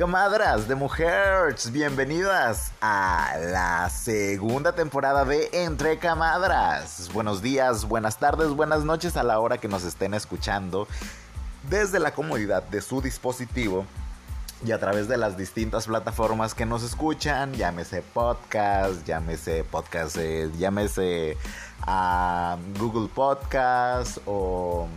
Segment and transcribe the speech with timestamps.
[0.00, 7.10] Comadras de Mujeres, bienvenidas a la segunda temporada de Entre Camadras.
[7.12, 10.88] Buenos días, buenas tardes, buenas noches a la hora que nos estén escuchando
[11.68, 13.84] desde la comodidad de su dispositivo
[14.64, 20.50] y a través de las distintas plataformas que nos escuchan, llámese podcast, llámese podcast, eh,
[20.56, 21.36] llámese
[21.82, 24.88] a Google Podcast o,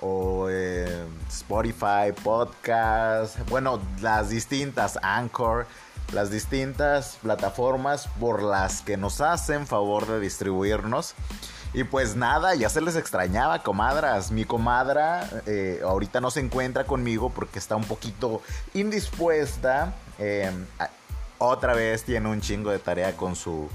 [0.00, 5.66] o eh, Spotify Podcast, bueno, las distintas Anchor,
[6.12, 11.14] las distintas plataformas por las que nos hacen favor de distribuirnos.
[11.72, 14.32] Y pues nada, ya se les extrañaba, comadras.
[14.32, 18.42] Mi comadra eh, ahorita no se encuentra conmigo porque está un poquito
[18.74, 19.94] indispuesta.
[20.18, 20.66] Em,
[21.38, 23.68] otra vez tiene un chingo de tarea con su,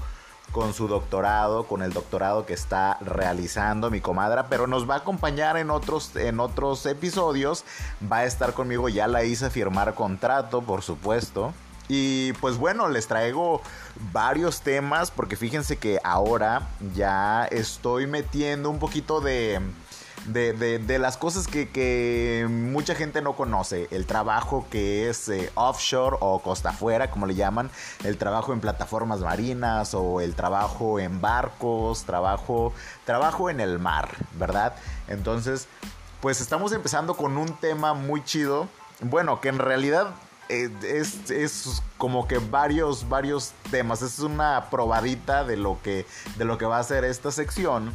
[0.56, 4.98] con su doctorado, con el doctorado que está realizando mi comadra, pero nos va a
[4.98, 7.66] acompañar en otros, en otros episodios.
[8.10, 11.52] Va a estar conmigo, ya la hice firmar contrato, por supuesto.
[11.88, 13.60] Y pues bueno, les traigo
[14.14, 16.62] varios temas porque fíjense que ahora
[16.94, 19.60] ya estoy metiendo un poquito de...
[20.26, 23.88] De, las cosas que, mucha gente no conoce.
[23.90, 27.70] El trabajo que es eh, offshore o costa afuera, como le llaman.
[28.04, 32.04] El trabajo en plataformas marinas o el trabajo en barcos.
[32.04, 32.72] Trabajo,
[33.04, 34.74] trabajo en el mar, ¿verdad?
[35.08, 35.68] Entonces,
[36.20, 38.68] pues estamos empezando con un tema muy chido.
[39.00, 40.14] Bueno, que en realidad
[40.48, 44.02] eh, es, como que varios, varios temas.
[44.02, 47.92] Es una probadita de lo que, de lo que va a ser esta sección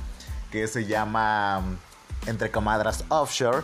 [0.52, 1.62] que se llama
[2.28, 3.64] Entre Comadras Offshore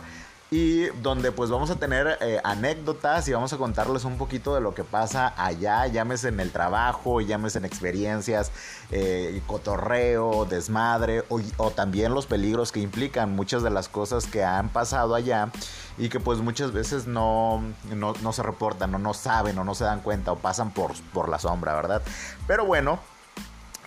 [0.50, 4.61] y donde pues vamos a tener eh, anécdotas y vamos a contarles un poquito de
[4.61, 8.52] lo que pasa allá, llámese en el trabajo, llámese en experiencias,
[8.91, 14.69] eh, cotorreo, desmadre o, también los peligros que implican muchas de las cosas que han
[14.69, 15.52] pasado allá
[15.97, 17.61] y que pues muchas veces no,
[17.94, 20.94] no, no se reportan o no saben o no se dan cuenta o pasan por,
[21.13, 22.01] por la sombra, ¿verdad?
[22.47, 23.00] Pero bueno.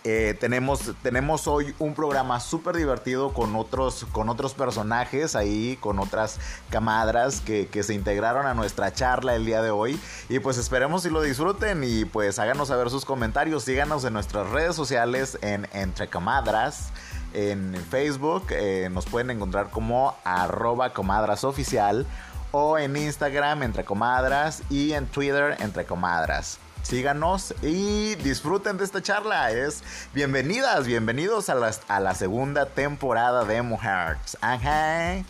[0.05, 5.99] Eh, tenemos, tenemos hoy un programa súper divertido con otros, con otros personajes ahí, con
[5.99, 6.39] otras
[6.71, 10.01] camadras que, que, se integraron a nuestra charla el día de hoy.
[10.31, 13.65] Y pues esperemos si lo disfruten y pues háganos saber sus comentarios.
[13.65, 16.93] Síganos en nuestras redes sociales en Entre Camadras.
[17.35, 22.07] En Facebook eh, nos pueden encontrar como arroba comadrasoficial
[22.53, 26.59] o en Instagram entre comadras y en Twitter entre comadras.
[26.83, 29.51] Síganos y disfruten de esta charla.
[29.53, 29.83] Es
[30.15, 34.37] bienvenidas, bienvenidos a la, a la segunda temporada de Mujeres.
[34.41, 35.23] Ajá.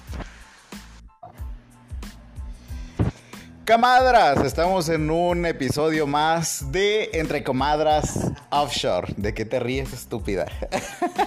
[3.65, 9.13] Camadras, estamos en un episodio más de Entre Comadras Offshore.
[9.17, 10.47] ¿De qué te ríes, estúpida?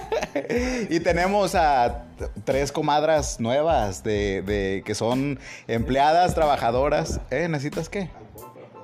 [0.90, 2.04] y tenemos a
[2.44, 7.20] tres comadras nuevas de, de, que son empleadas, trabajadoras.
[7.30, 7.48] ¿Eh?
[7.48, 8.10] ¿Necesitas qué?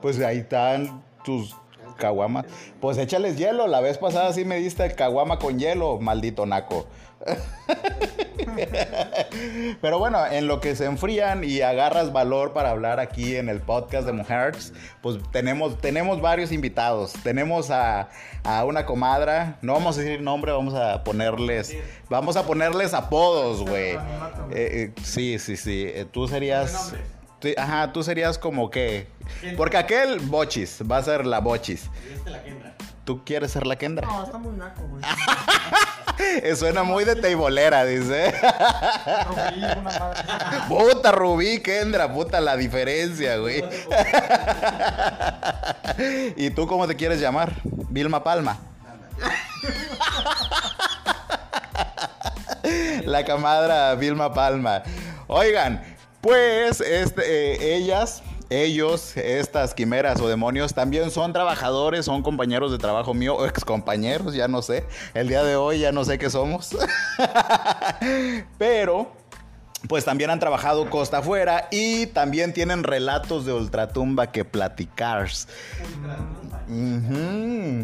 [0.00, 1.54] Pues ahí están tus
[1.96, 2.46] caguamas.
[2.80, 3.68] Pues échales hielo.
[3.68, 6.86] La vez pasada sí me diste caguama con hielo, maldito naco.
[9.80, 13.60] Pero bueno, en lo que se enfrían y agarras valor para hablar aquí en el
[13.60, 14.72] podcast de Mujeres,
[15.02, 17.12] pues tenemos, tenemos varios invitados.
[17.22, 18.08] Tenemos a,
[18.42, 21.76] a, una comadra, no vamos a decir nombre, vamos a ponerles,
[22.08, 23.92] vamos a ponerles apodos, güey.
[23.92, 23.98] Eh,
[24.52, 25.84] eh, sí, sí, sí.
[25.86, 26.94] Eh, tú serías...
[27.56, 29.08] Ajá, tú serías como que...
[29.56, 31.88] Porque aquel Bochis va a ser la Bochis.
[32.12, 32.74] Este la Kendra.
[33.04, 34.06] ¿Tú quieres ser la Kendra?
[34.06, 35.02] No, está muy naco, güey.
[36.56, 38.32] Suena muy de teibolera, dice.
[39.26, 40.22] Rubí, una madre.
[40.68, 43.64] Puta, Rubí, Kendra, puta la diferencia, güey.
[46.36, 47.52] ¿Y tú cómo te quieres llamar?
[47.64, 48.58] Vilma Palma.
[53.04, 54.82] la camadra Vilma Palma.
[55.26, 55.82] Oigan,
[56.20, 62.78] pues este, eh, ellas ellos, estas quimeras o demonios, también son trabajadores, son compañeros de
[62.78, 64.84] trabajo mío, o ex compañeros, ya no sé.
[65.14, 66.76] El día de hoy ya no sé qué somos.
[68.58, 69.12] Pero
[69.88, 75.28] pues también han trabajado costa afuera y también tienen relatos de ultratumba que platicar.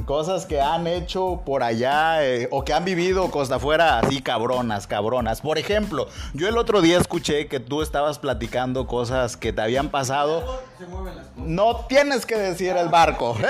[0.05, 4.87] Cosas que han hecho por allá eh, o que han vivido costa afuera así cabronas,
[4.87, 5.41] cabronas.
[5.41, 9.89] Por ejemplo, yo el otro día escuché que tú estabas platicando cosas que te habían
[9.89, 10.63] pasado.
[11.37, 13.37] No tienes que decir el barco.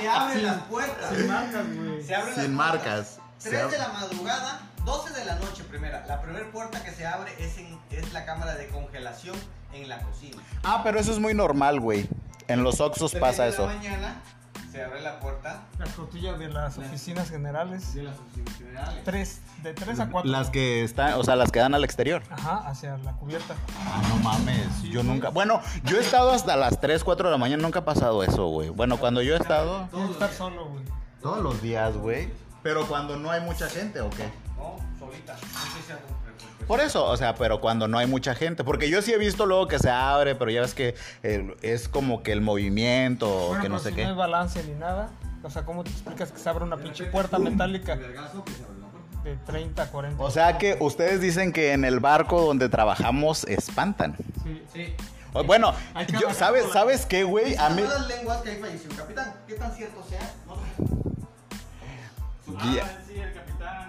[0.00, 1.14] Se abren las puertas.
[1.14, 2.02] Sin marcas, güey.
[2.02, 3.18] Se abren Sin marcas.
[3.42, 6.04] 3 de la madrugada 12 de la noche primera.
[6.06, 9.36] La primera puerta que se abre es, en, es la cámara de congelación
[9.72, 10.42] en la cocina.
[10.64, 12.08] Ah, pero eso es muy normal, güey.
[12.48, 13.62] En los Oxos pasa eso.
[13.62, 14.22] De la mañana
[14.72, 17.92] se abre la puerta La cotilla de las oficinas generales.
[17.94, 19.04] de las oficinas generales.
[19.04, 20.30] Tres, de tres a cuatro.
[20.30, 22.22] Las que están, o sea, las que dan al exterior.
[22.30, 23.54] Ajá, hacia la cubierta.
[23.86, 25.30] Ah, no mames, yo nunca.
[25.30, 28.46] Bueno, yo he estado hasta las 3, 4 de la mañana, nunca ha pasado eso,
[28.46, 28.68] güey.
[28.70, 29.88] Bueno, cuando yo he estado.
[29.90, 30.84] Que estar solo, güey.
[31.20, 32.30] Todos los días, güey.
[32.62, 34.28] Pero cuando no hay mucha gente, ¿o qué?
[35.00, 35.32] Solita.
[35.34, 35.48] No sé
[35.86, 36.64] si.
[36.66, 38.62] Por eso, o sea, pero cuando no hay mucha gente.
[38.62, 40.94] Porque yo sí he visto luego que se abre, pero ya ves que
[41.24, 44.02] eh, es como que el movimiento, o Bueno, que no pero sé si qué.
[44.04, 45.10] No hay balance ni nada.
[45.42, 49.86] O sea, ¿cómo te explicas que se abre una pinche puerta metálica de 30 a
[49.88, 50.22] 40?
[50.22, 54.16] O sea que ustedes dicen que en el barco donde trabajamos espantan.
[54.44, 54.62] Sí.
[54.72, 54.94] Sí.
[55.46, 57.56] Bueno, Hay yo- ¿sabes, ¿sabes qué, güey?
[57.56, 57.82] A mí.
[57.82, 59.32] Las lenguas que ahí falleció capitán.
[59.48, 60.34] ¿Qué tan cierto sea?
[60.46, 60.60] No sé.
[62.58, 63.79] Ah, sí, el capitán.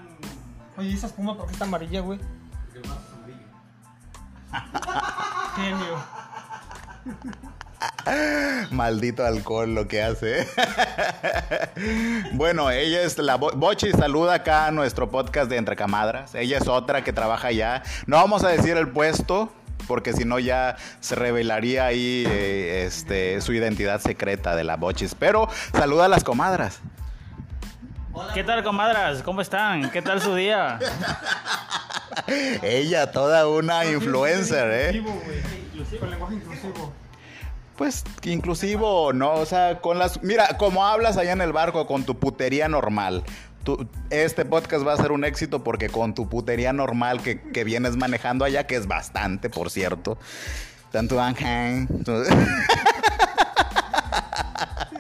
[0.82, 2.18] Oye, ¿y esa espuma por qué está amarilla, güey?
[2.18, 3.46] Porque el vaso es amarillo.
[5.56, 6.04] Genio.
[8.72, 10.48] Maldito alcohol lo que hace.
[12.34, 16.34] bueno, ella es la Bo- Bochi, saluda acá a nuestro podcast de Entre Camadras.
[16.34, 17.84] Ella es otra que trabaja allá.
[18.08, 19.54] No vamos a decir el puesto,
[19.88, 25.14] porque si no ya se revelaría ahí eh, este, su identidad secreta de la Bochis.
[25.14, 25.48] Pero
[25.78, 26.80] saluda a las comadras.
[28.14, 28.34] Hola.
[28.34, 29.24] ¿Qué tal, comadras?
[29.24, 29.90] ¿Cómo están?
[29.92, 30.80] ¿Qué tal su día?
[32.62, 34.98] Ella, toda una influencer, ¿eh?
[34.98, 36.00] Inclusivo, güey.
[36.00, 36.94] Con lenguaje inclusivo.
[37.78, 39.34] Pues inclusivo, ¿no?
[39.34, 40.22] O sea, con las...
[40.24, 43.24] Mira, como hablas allá en el barco con tu putería normal.
[43.64, 47.64] tu- este podcast va a ser un éxito porque con tu putería normal que, que
[47.64, 50.18] vienes manejando allá, que es bastante, por cierto.
[50.92, 51.88] Tanto Ángel.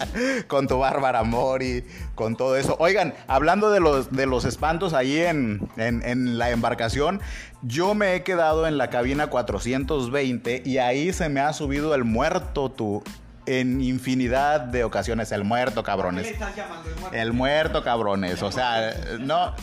[0.47, 1.83] con tu Bárbara Mori,
[2.15, 2.75] con todo eso.
[2.79, 7.21] Oigan, hablando de los, de los espantos ahí en, en- en la embarcación,
[7.61, 12.03] yo me he quedado en la cabina 420 y ahí se me ha subido el
[12.03, 13.03] muerto, tú,
[13.45, 15.31] en infinidad de ocasiones.
[15.31, 16.27] El muerto, ¿Qué le cabrones.
[16.27, 17.17] estás llamando el muerto?
[17.17, 18.41] El muerto, cabrones.
[18.43, 19.53] O sea, no.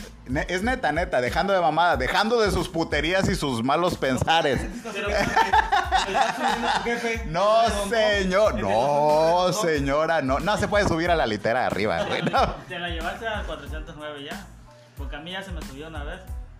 [0.47, 4.59] Es neta, neta, dejando de mamada, dejando de sus puterías y sus malos pensares.
[4.93, 5.07] Pero,
[7.27, 8.61] No, ¿Te señor.
[8.61, 10.21] No, señora.
[10.21, 12.21] No, no se puede subir a la litera de arriba, güey.
[12.23, 12.55] No.
[12.67, 14.45] Te la llevaste a 409 ya.
[14.97, 16.19] Porque a mí ya se me subió una vez.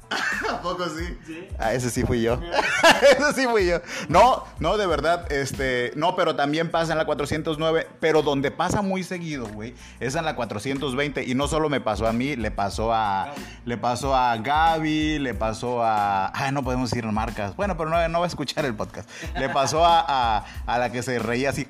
[0.49, 1.17] ¿A poco sí?
[1.25, 1.47] Sí.
[1.57, 2.39] Ah, ese sí fui yo.
[3.17, 3.79] ese sí fui yo.
[4.07, 8.81] No, no, de verdad, este, no, pero también pasa en la 409, pero donde pasa
[8.81, 12.51] muy seguido, güey, es en la 420 y no solo me pasó a mí, le
[12.51, 13.33] pasó a
[13.65, 17.55] le pasó a Gaby, le pasó a ah, no podemos decir marcas.
[17.55, 19.09] Bueno, pero no, no va a escuchar el podcast.
[19.37, 21.67] Le pasó a, a, a la que se reía así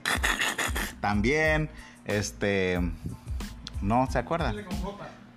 [1.02, 1.70] también,
[2.06, 2.80] este
[3.82, 4.54] no, ¿se acuerda?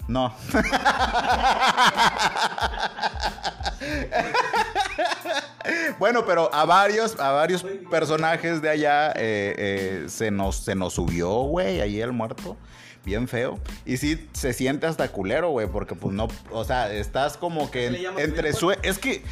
[0.09, 0.35] No.
[5.99, 10.95] bueno, pero a varios, a varios personajes de allá eh, eh, se, nos, se nos
[10.95, 12.57] subió, güey, ahí el muerto.
[13.05, 13.59] Bien feo.
[13.85, 17.87] Y sí, se siente hasta culero, güey, porque pues no, o sea, estás como que
[17.87, 18.89] ¿Qué le llamas entre subir su...
[18.89, 19.25] Es que,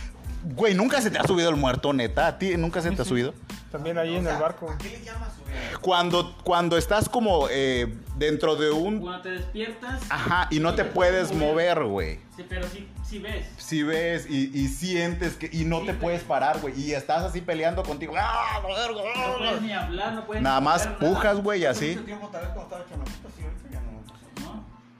[0.43, 2.27] güey, nunca se te ha subido el muerto, neta.
[2.27, 3.35] ¿A ti nunca se te ha subido?
[3.71, 4.69] También ahí en el barco.
[4.71, 5.79] ¿a ¿Qué le llamas subir?
[5.81, 9.01] Cuando, cuando estás como eh, dentro de un...
[9.01, 10.01] Cuando te despiertas.
[10.11, 12.19] Ajá, y no te puedes mover, güey.
[12.37, 13.47] Sí, pero sí, sí ves.
[13.59, 16.01] Si ves y, y sientes que y no Sí, te güey.
[16.03, 18.15] puedes parar, güey, y estás así peleando contigo.
[18.17, 19.61] ¡Ah, la verga, No puedes la-".
[19.61, 21.89] ni hablar, no puedes Nada ni más mover nada, pujas, güey, y así.
[21.91, 23.43] mucho tiempo, tal vez cuando estaba chamaquito, sí,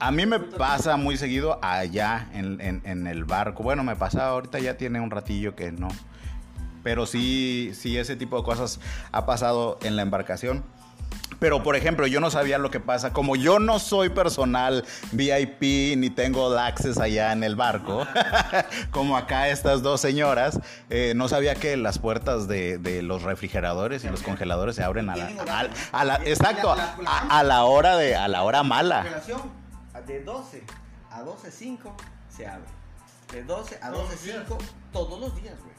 [0.01, 3.61] A mí me pasa muy seguido allá en, en- el barco.
[3.63, 5.89] Bueno, me pasa ahorita ya tiene un ratillo que no.
[6.83, 8.79] Pero sí, sí, ese tipo de cosas
[9.11, 10.63] ha pasado en la embarcación.
[11.39, 13.13] Pero, por ejemplo, yo no sabía lo que pasa.
[13.13, 18.05] Como yo no soy personal VIP ni tengo el access allá en el barco,
[18.91, 20.59] como acá estas dos señoras,
[20.89, 25.09] eh, no sabía que las puertas de, de los refrigeradores y los congeladores se abren
[25.11, 25.15] a
[26.03, 26.75] la, exacto,
[27.07, 29.03] a la hora de, a la hora mala.
[30.11, 30.61] De 12
[31.09, 31.93] a 12.05
[32.27, 32.67] se abre.
[33.31, 34.57] De 12 a 12.05
[34.91, 35.71] todos los días, güey.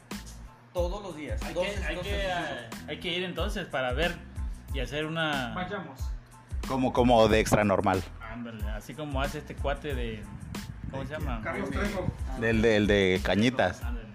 [0.72, 1.42] Todos los días.
[1.42, 2.30] Hay 12, que, hay, 12, que, eh,
[2.88, 4.16] hay que ir entonces para ver
[4.72, 5.52] y hacer una.
[5.54, 6.00] Vayamos.
[6.66, 8.02] Como, como de extra normal.
[8.22, 10.22] Ándale, así como hace este cuate de.
[10.90, 11.42] ¿Cómo se llama?
[11.44, 12.10] Carlos Trejo.
[12.40, 13.82] Del de, el de cañitas.
[13.82, 14.08] Ándale.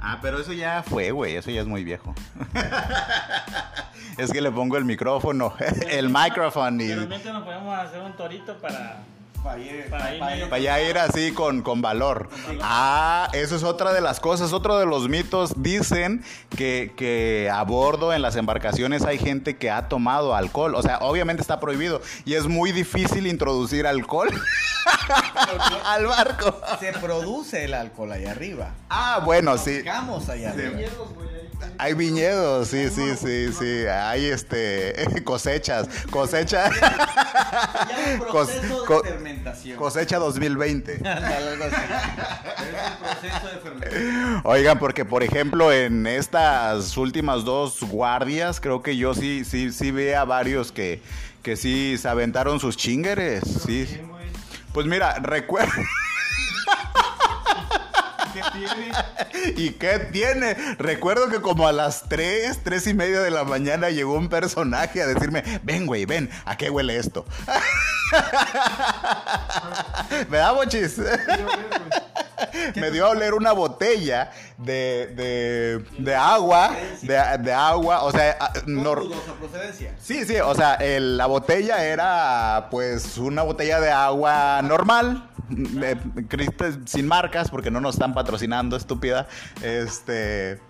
[0.00, 1.34] Ah, pero eso ya fue, güey.
[1.34, 2.14] Eso ya es muy viejo.
[4.18, 5.54] es que le pongo el micrófono,
[5.90, 9.02] el micrófono y Pero mientras nos podemos hacer un torito para.
[9.42, 12.28] Para ir, Para ir para ya ir así con, con valor.
[12.60, 15.52] Ah, eso es otra de las cosas, otro de los mitos.
[15.62, 16.24] Dicen
[16.56, 20.74] que, que a bordo en las embarcaciones hay gente que ha tomado alcohol.
[20.74, 22.00] O sea, obviamente está prohibido.
[22.24, 24.28] Y es muy difícil introducir alcohol
[25.84, 26.60] al barco.
[26.80, 28.70] Se produce el alcohol allá arriba.
[28.88, 29.80] Ah, bueno, sí.
[29.80, 30.78] Allá arriba.
[30.78, 30.86] Ahí.
[31.78, 33.86] Hay viñedos, sí, sí, sí, sí.
[33.86, 34.94] Hay este
[35.24, 39.76] cosechas, cosecha, Se llama Cos- proceso de fermentación.
[39.78, 40.94] cosecha 2020.
[41.08, 41.76] Ándale, algo así.
[42.62, 44.40] Es un proceso de fermentación.
[44.44, 49.90] Oigan, porque por ejemplo en estas últimas dos guardias, creo que yo sí, sí, sí
[49.90, 51.00] vi a varios que,
[51.42, 53.42] que sí se aventaron sus chingueres.
[53.66, 53.86] Sí.
[54.72, 55.72] Pues mira, recuerdo.
[58.32, 58.92] ¿Qué tiene?
[59.56, 60.54] ¿Y qué tiene?
[60.78, 65.02] Recuerdo que como a las 3, 3 y media de la mañana llegó un personaje
[65.02, 67.24] a decirme, ven güey, ven, ¿a qué huele esto?
[70.28, 70.98] ¿Verdad, bochis?
[72.74, 78.36] Me dio a oler una botella de, de, de agua, de, de agua, o sea,
[78.40, 78.94] ah, no,
[79.38, 79.94] procedencia.
[80.02, 85.30] Sí, sí, o sea, el- la botella era pues una botella de agua normal,
[85.82, 85.96] eh,
[86.28, 89.26] cristal- sin marcas, porque no nos están patrocinando, estúpida.
[89.62, 90.60] Este.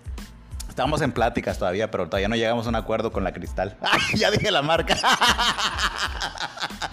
[0.69, 3.77] Estamos en pláticas todavía, pero todavía no llegamos a un acuerdo con la cristal.
[3.81, 4.95] ¡Ay, ya dije la marca!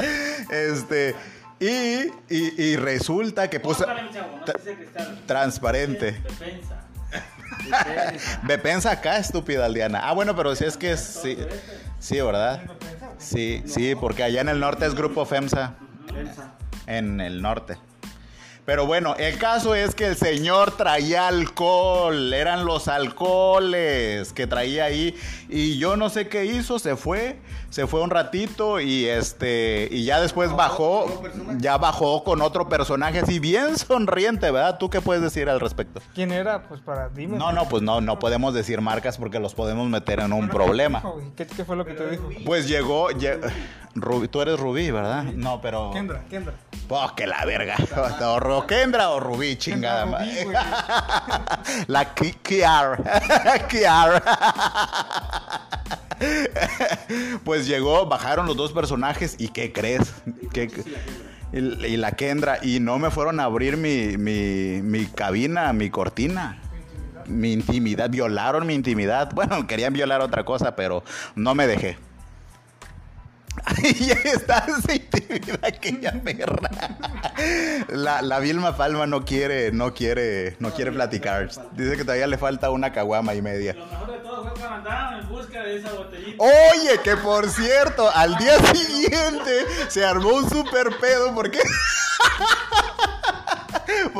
[0.51, 1.15] este.
[1.59, 3.85] Y, y, y resulta que puso.
[5.27, 6.13] Transparente.
[6.13, 6.85] Defensa.
[7.59, 8.41] Defensa.
[8.45, 10.01] Me pensa acá, estúpida Aldiana.
[10.09, 11.37] Ah, bueno, pero si es que es- sí.
[11.99, 12.63] Sí, ¿verdad?
[13.19, 15.75] Sí, sí, porque allá en el norte es Grupo FEMSA.
[16.07, 16.53] Defensa.
[16.91, 17.79] En el norte.
[18.67, 24.85] Pero bueno, el caso es que el señor traía alcohol, eran los alcoholes que traía
[24.85, 25.15] ahí
[25.49, 27.39] y yo no sé qué hizo, se fue,
[27.71, 31.59] se fue un ratito y este y ya después ¿Con bajó, otro personaje?
[31.61, 34.79] ya bajó con otro personaje así bien sonriente, ¿verdad?
[34.79, 36.01] ¿Tú qué puedes decir al respecto?
[36.15, 36.63] ¿Quién era?
[36.69, 37.39] Pues para, dime.
[37.39, 41.03] No, no, pues no, no podemos decir marcas porque los podemos meter en un problema.
[41.37, 41.45] ¿qué?
[41.47, 42.29] ¿Qué, qué fue lo que te dijo?
[42.45, 43.41] Pues llegó, lle-
[43.97, 45.25] Rubí, tú eres Rubí, ¿verdad?
[45.25, 45.91] No, pero...
[45.93, 46.55] Kendra, Kendra.
[46.89, 47.75] Oh, que la verga.
[48.61, 50.47] O Kendra o Rubí, chingada madre.
[51.89, 53.03] La Ki- Kiar.
[53.69, 54.23] Kiar.
[57.45, 60.13] Pues llegó, bajaron los dos personajes y ¿qué crees?
[60.53, 60.71] ¿Qué-
[61.53, 62.59] y, y la Kendra.
[62.63, 66.59] Y no me fueron a abrir mi, mi, mi cabina, mi cortina.
[67.27, 68.11] Mi intimidad.
[68.11, 69.33] Violaron mi intimidad.
[69.35, 71.03] Bueno, querían violar otra cosa, pero
[71.35, 71.97] no me dejé.
[73.65, 76.71] Ahí está esa intimidad aquella perra.
[77.89, 81.51] La, la Vilma Palma no quiere, no quiere, no quiere platicar.
[81.73, 83.75] Dice que todavía le falta una caguama y media.
[83.75, 86.43] Lo mejor de todo fue cuando andaban en busca de esa botellita.
[86.43, 91.61] Oye, que por cierto, al día siguiente se armó un super pedo porque.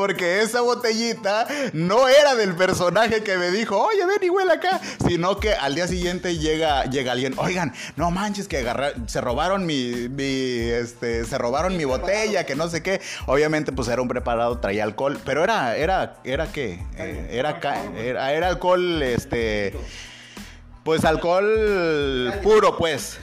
[0.01, 4.81] Porque esa botellita no era del personaje que me dijo, oye, ven y huele acá.
[5.07, 9.67] Sino que al día siguiente llega, llega alguien, oigan, no manches, que agarra- se robaron
[9.67, 12.99] mi, este, se robaron mi botella, que no sé qué.
[13.27, 16.83] Obviamente, pues era un preparado, traía alcohol, pero era, era, era qué?
[16.97, 17.59] Eh, era,
[17.95, 19.75] era, era alcohol, este.
[20.83, 23.19] Pues alcohol puro, pues.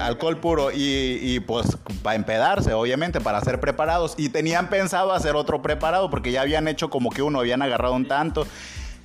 [0.00, 0.70] Alcohol puro.
[0.70, 4.14] Y, y, pues para empedarse, obviamente, para ser preparados.
[4.16, 7.94] Y tenían pensado hacer otro preparado porque ya habían hecho como que uno, habían agarrado
[7.94, 8.46] un tanto.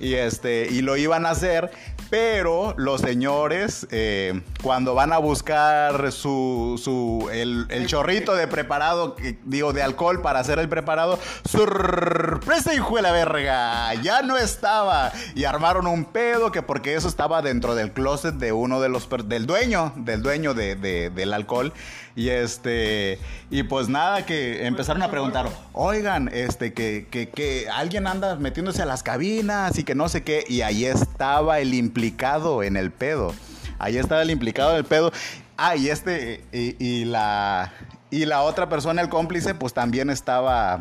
[0.00, 1.70] Y, este, y lo iban a hacer.
[2.10, 9.14] Pero los señores, eh, cuando van a buscar su, su el, el chorrito de preparado,
[9.44, 15.12] digo, de alcohol para hacer el preparado, sorpresa, hijo de la verga, ya no estaba.
[15.34, 19.06] Y armaron un pedo que porque eso estaba dentro del closet de uno de los,
[19.26, 21.74] del dueño, del dueño de, de- del alcohol.
[22.16, 28.08] Y este, y pues nada, que empezaron a preguntar, oigan, este, que, que, que alguien
[28.08, 30.44] anda metiéndose a las cabinas y que no sé qué.
[30.46, 33.34] Y ahí estaba el implicado en el pedo.
[33.78, 35.12] Ahí estaba el implicado en el pedo.
[35.56, 37.72] Ah, y este, y, la,
[38.10, 40.80] y la otra persona, el cómplice, pues también estaba...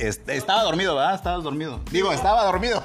[0.00, 1.14] Estaba dormido, ¿verdad?
[1.14, 1.80] Estaba dormido.
[1.92, 2.82] Digo, estaba dormido.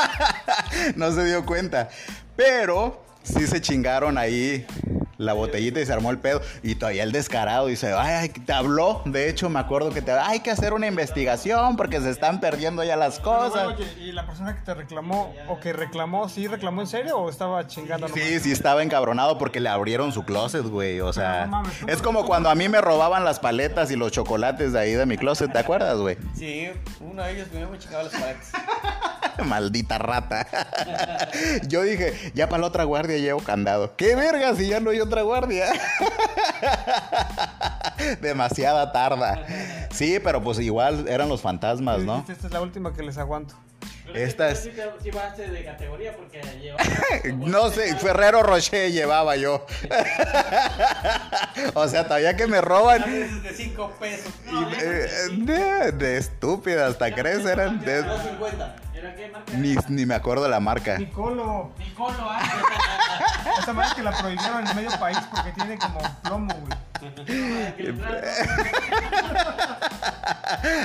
[0.96, 1.90] no se dio cuenta.
[2.34, 4.66] Pero sí se chingaron ahí
[5.18, 6.40] la botellita y se armó el pedo.
[6.64, 9.02] Y todavía el descarado dice, ay, ay, te habló.
[9.04, 12.82] De hecho, me acuerdo que te hay que hacer una investigación porque se están perdiendo
[12.82, 13.52] ya las cosas.
[13.66, 17.18] bueno, oye, ¿y la persona que te reclamó o que reclamó, sí reclamó en serio
[17.18, 18.08] o estaba chingando?
[18.08, 18.20] nomás?
[18.20, 21.00] Sí, sí estaba encabronado porque le abrieron su closet, güey.
[21.00, 23.96] O sea, No mames, tú- es como cuando a mí me robaban las paletas y
[23.96, 26.16] los chocolates de ahí de mi closet, ¿te acuerdas, güey?
[26.36, 26.68] Sí,
[27.00, 28.50] uno de ellos me checaba las paletas.
[29.48, 30.46] Maldita rata.
[31.68, 33.96] Yo dije, ya para la otra guardia llevo candado.
[33.96, 35.72] ¿Qué verga si ya no hay otra guardia?
[38.20, 39.46] Demasiada tarda.
[39.90, 42.24] Sí, pero pues igual eran los fantasmas, ¿no?
[42.28, 43.54] Esta es la última que les aguanto.
[44.14, 44.68] Esta es...
[45.02, 46.40] Sí bajaste de categoría porque.
[47.36, 49.66] No sé, Ferrero Rocher llevaba yo.
[51.74, 53.02] o sea, todavía que me roban...
[53.42, 54.32] De 5 pesos.
[54.80, 58.04] eh, de, estúpida, hasta crees, eran de...
[58.04, 58.74] 2.50.
[58.94, 59.52] ¿Era qué marca?
[59.54, 60.98] Ni, ni me acuerdo la marca.
[60.98, 61.72] Nicolo.
[61.78, 62.98] Nicolo, ah.
[63.60, 66.72] Esa madre que la prohibieron en medio país porque tiene como plomo, güey.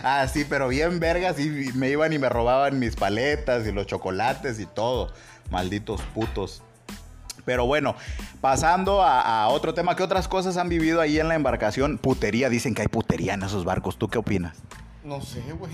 [0.04, 3.86] Ah, sí, pero bien vergas y me iban y me robaban mis paletas y los
[3.86, 5.12] chocolates y todo.
[5.52, 6.64] Malditos putos.
[7.46, 7.96] Pero bueno,
[8.42, 11.98] pasando a, a otro tema, ¿qué otras cosas han vivido ahí en la embarcación?
[11.98, 13.98] Putería, dicen que hay putería en esos barcos.
[13.98, 14.58] ¿Tú qué opinas?
[15.08, 15.72] No sé, güey.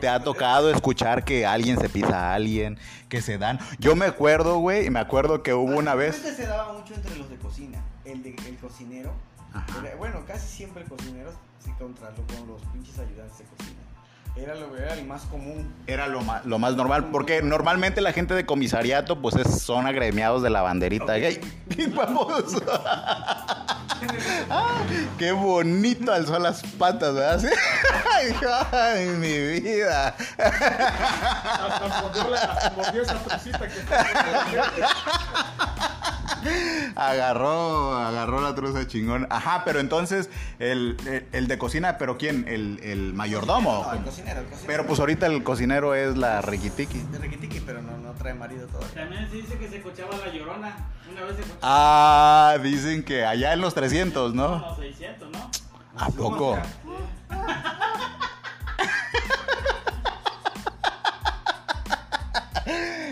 [0.00, 3.58] ¿Te ha tocado escuchar que alguien se pisa a alguien, que se dan?
[3.80, 6.16] Yo me acuerdo, güey, y me acuerdo que hubo una vez...
[6.16, 7.82] Se daba mucho entre los de cocina.
[8.04, 9.12] El, de, el cocinero.
[9.52, 9.82] Ajá.
[9.98, 11.32] bueno, casi siempre el cocinero
[11.64, 13.79] se contra lo- con los pinches ayudantes de cocina.
[14.36, 15.72] Era lo era el más común.
[15.86, 19.86] Era lo más, lo más normal, porque normalmente la gente de comisariato, pues es- son
[19.86, 21.12] agremiados de la banderita.
[21.12, 21.40] ¡Ay,
[21.94, 22.44] vamos!
[24.48, 24.78] Ah,
[25.18, 27.38] ¡Qué bonito alzó las patas, ¿verdad?
[27.38, 27.48] Sí.
[28.72, 30.14] ¡Ay, mi vida!
[31.58, 33.74] Hasta mordió esa trucita que
[36.96, 39.26] Agarró, agarró la truza chingón.
[39.30, 40.28] Ajá, pero entonces,
[40.58, 42.46] el, el- el de cocina, ¿pero quién?
[42.48, 43.84] ¿El, el mayordomo?
[43.86, 44.66] No, el cocinero, el cocinero.
[44.66, 46.98] Pero pues ahorita el cocinero es la riquitiqui.
[47.12, 48.94] De riquitiqui, pero no, no trae marido todavía.
[48.94, 50.76] También se dice que se cochaba la llorona.
[51.10, 51.58] Una vez se cochaba.
[51.62, 54.56] Ah, dicen que allá en los 300, ¿no?
[54.56, 55.50] Unos 600, ¿no?
[55.96, 56.58] ¿A poco?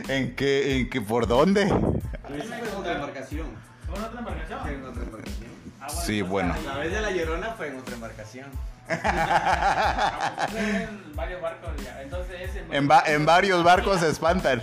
[0.08, 1.73] ¿En qué, en qué, por dónde?
[2.28, 3.47] Fue en otra embarcación.
[3.87, 4.61] ¿Fue en otra embarcación?
[4.61, 5.49] Fue en otra embarcación.
[5.80, 6.54] Ah, Sí, entonces bueno.
[6.66, 8.50] La vez de la llorona fue en otra embarcación.
[8.88, 8.99] Pues,
[10.64, 12.02] en varios barcos ya.
[12.02, 12.64] Entonces ese.
[12.70, 14.61] En, va- en varios barcos se espantan.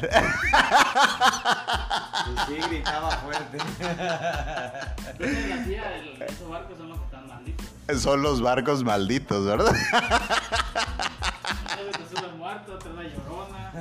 [2.25, 3.57] Y sí, gritaba fuerte.
[3.59, 7.65] Entonces la tía, el- esos barcos son los que están malditos.
[8.01, 9.73] Son los barcos malditos, ¿verdad?
[11.81, 13.71] Uno te sube muerto, otro la llorona.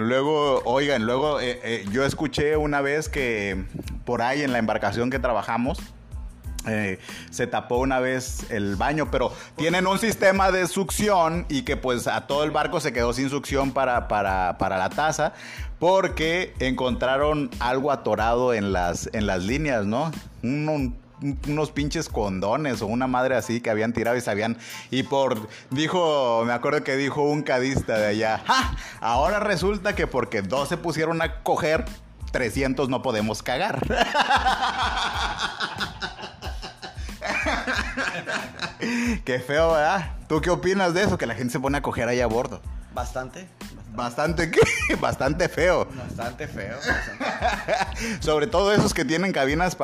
[0.00, 3.64] Luego, oigan, luego eh, eh, yo escuché una vez que
[4.04, 5.78] por ahí en la embarcación que trabajamos,
[6.66, 6.98] eh,
[7.30, 12.06] se tapó una vez el baño, pero tienen un sistema de succión y que pues
[12.06, 15.32] a todo el barco se quedó sin succión para, para, para la taza
[15.78, 20.12] porque encontraron algo atorado en las, en las líneas, ¿no?
[20.42, 21.09] Un- un-
[21.46, 24.56] unos pinches condones o una madre así que habían tirado y sabían
[24.90, 28.76] y por dijo me acuerdo que dijo un cadista de allá ¡Ja!
[29.00, 31.84] ahora resulta que porque dos se pusieron a coger
[32.32, 33.80] 300 no podemos cagar
[39.24, 40.12] Qué feo, ¿verdad?
[40.28, 41.18] ¿Tú qué opinas de eso?
[41.18, 42.60] Que la gente se pone a coger ahí a bordo.
[42.94, 43.46] Bastante.
[43.92, 44.60] Bastante, ¿qué?
[45.00, 45.86] Bastante feo.
[45.94, 46.76] Bastante feo.
[46.76, 47.24] bastante.
[48.20, 49.76] Sobre todo esos que tienen cabinas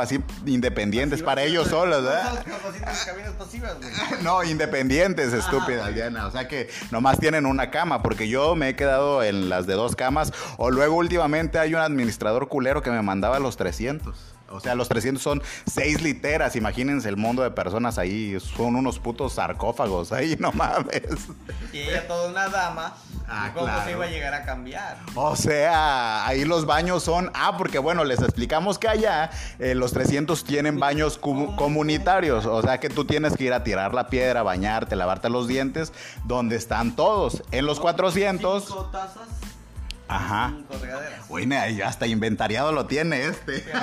[0.46, 2.34] independientes para ellos solos, No ¿verdad?
[2.34, 3.92] son capacitas de cabinas pasivas, güey.
[4.22, 6.26] No, independientes, estúpida, Diana.
[6.26, 9.74] O sea que nomás tienen una cama, porque yo me he quedado en las de
[9.74, 10.32] dos camas.
[10.56, 14.35] O luego últimamente hay un administrador culero que me mandaba los 300.
[14.50, 16.56] O sea, los 300 son seis literas.
[16.56, 18.38] Imagínense el mundo de personas ahí.
[18.40, 21.02] Son unos putos sarcófagos ahí, no mames.
[21.72, 22.94] Y ella toda una dama.
[23.28, 23.84] Ah, ¿Cómo claro.
[23.84, 24.98] se iba a llegar a cambiar?
[25.16, 27.30] O sea, ahí los baños son.
[27.34, 32.46] Ah, porque bueno, les explicamos que allá eh, los 300 tienen baños comunitarios.
[32.46, 35.92] O sea que tú tienes que ir a tirar la piedra, bañarte, lavarte los dientes,
[36.24, 37.42] donde están todos.
[37.50, 38.64] En los 400.
[38.64, 39.28] Cinco tazas,
[40.08, 40.52] Ajá.
[40.56, 41.28] cinco regaderas.
[41.28, 43.64] Bueno, hasta inventariado lo tiene este.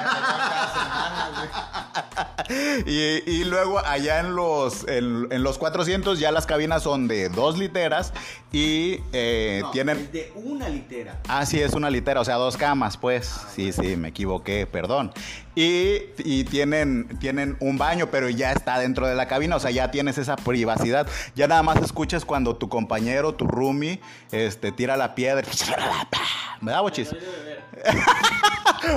[2.86, 7.30] Y, y luego allá en los, en, en los 400 ya las cabinas son de
[7.30, 8.14] dos literas
[8.52, 9.98] y eh, No, tienen...
[9.98, 11.20] es de una litera.
[11.28, 13.32] Ah, sí, es una litera, o sea, dos camas, pues.
[13.56, 15.12] Sí, sí, me equivoqué, perdón.
[15.56, 19.92] Y, tienen, tienen un baño, pero ya está dentro de la cabina, o sea, ya
[19.92, 21.08] tienes esa privacidad.
[21.36, 24.00] Ya nada más escuchas cuando tu compañero, tu roomie,
[24.32, 25.48] este, tira la piedra.
[26.62, 27.16] ¿Me da bochis?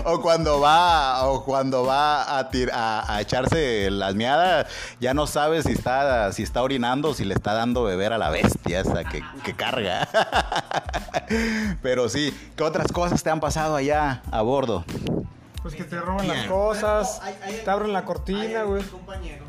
[0.04, 4.66] O cuando va, o cuando va a, tir- a, a echarse las miadas,
[5.00, 8.18] ya no sabes si está, si está orinando o si le está dando beber a
[8.18, 10.08] la bestia esa que, que carga.
[11.82, 14.84] Pero sí, ¿qué otras cosas te han pasado allá a bordo?
[15.66, 18.58] Pues que te roban las cosas, Hay- hay te abren la cortina, güey.
[18.82, 19.48] algunos compañeros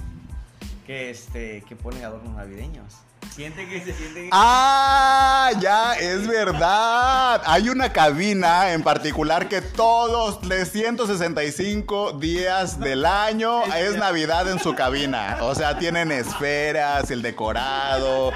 [0.86, 2.94] que este que ponen adornos navideños.
[3.36, 7.42] Siente que se siente que- Ah, ya, es verdad.
[7.46, 14.74] Hay una cabina en particular que todos 365 días del año es Navidad en su
[14.76, 15.38] cabina.
[15.42, 18.32] O sea, tienen esferas, el decorado.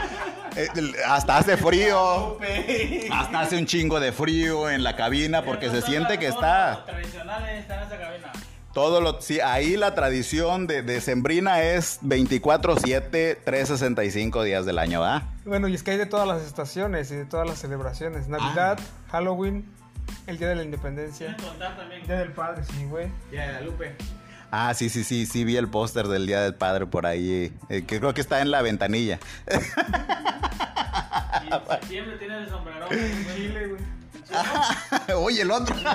[0.56, 0.68] Eh,
[1.08, 2.38] Hasta hace frío.
[3.12, 6.86] Hasta hace un chingo de frío en la cabina porque se siente que está.
[6.86, 8.32] Tradicionales están en esa cabina.
[8.74, 15.02] Todo lo, sí, ahí la tradición de, de Sembrina es 24-7, 365 días del año,
[15.02, 15.24] ¿verdad?
[15.44, 18.30] Bueno, y es que hay de todas las estaciones y de todas las celebraciones.
[18.30, 19.12] Navidad, Ah.
[19.12, 19.66] Halloween,
[20.28, 21.36] el Día de la Independencia.
[22.08, 23.08] Día del Padre, sí, güey.
[23.30, 23.94] Ya, la Lupe.
[24.52, 27.84] Ah, sí, sí, sí, sí vi el póster del Día del Padre por ahí, eh,
[27.88, 29.18] que creo que está en la ventanilla.
[31.44, 32.88] Y en septiembre tiene el sombrero.
[32.90, 34.01] Chile, güey.
[35.18, 35.76] Oye, el otro.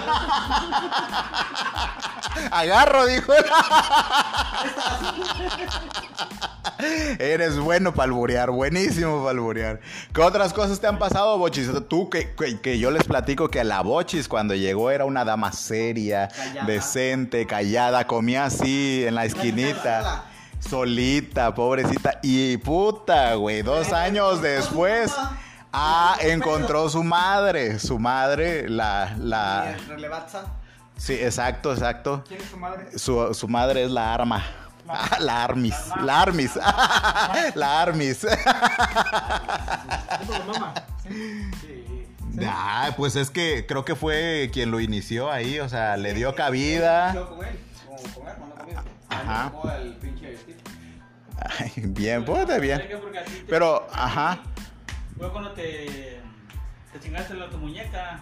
[2.51, 3.33] Agarro, dijo.
[7.19, 9.81] Eres bueno para alburear, buenísimo para alburear.
[10.13, 11.71] ¿Qué otras cosas te han pasado, Bochis?
[11.89, 15.53] Tú, que, que- que yo les platico que la Bochis cuando llegó era una dama
[15.53, 16.67] seria, Callada.
[16.67, 20.25] decente, callada, comía así en la esquinita.
[20.61, 22.19] Solita, pobrecita.
[22.23, 25.13] Y puta, güey, dos años después.
[25.79, 27.79] Ah, encontró su madre.
[27.79, 29.15] Su madre, la.
[29.19, 29.77] la
[30.97, 32.25] sí, exacto, exacto.
[32.27, 32.99] ¿Quién es tu madre?
[32.99, 34.43] Su, su madre es la arma.
[34.89, 35.75] Ah, La Armis.
[36.03, 36.57] La Armis.
[37.55, 38.27] La Armis.
[42.43, 46.35] Ah, pues es que creo que fue quien lo inició ahí, o sea, le dio
[46.35, 47.15] cabida.
[49.09, 49.53] Ajá.
[51.59, 52.83] Ay, bien, pues bien.
[53.49, 54.39] Pero, ajá.
[55.19, 56.21] Fue cuando te,
[56.93, 58.21] te chingaste la tu muñeca.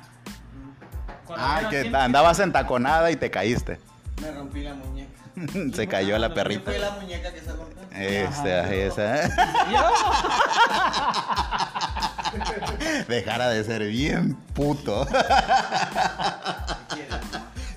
[1.26, 3.78] Cuando Ah, que siempre- andabas entaconada y te caíste.
[4.20, 5.10] Me rompí la muñeca.
[5.74, 6.70] Se cayó la ¿Qué perrita.
[6.70, 7.82] fue la muñeca que se rompió?
[7.92, 9.14] Esta, esa.
[13.08, 15.06] Dejara de ser bien puto.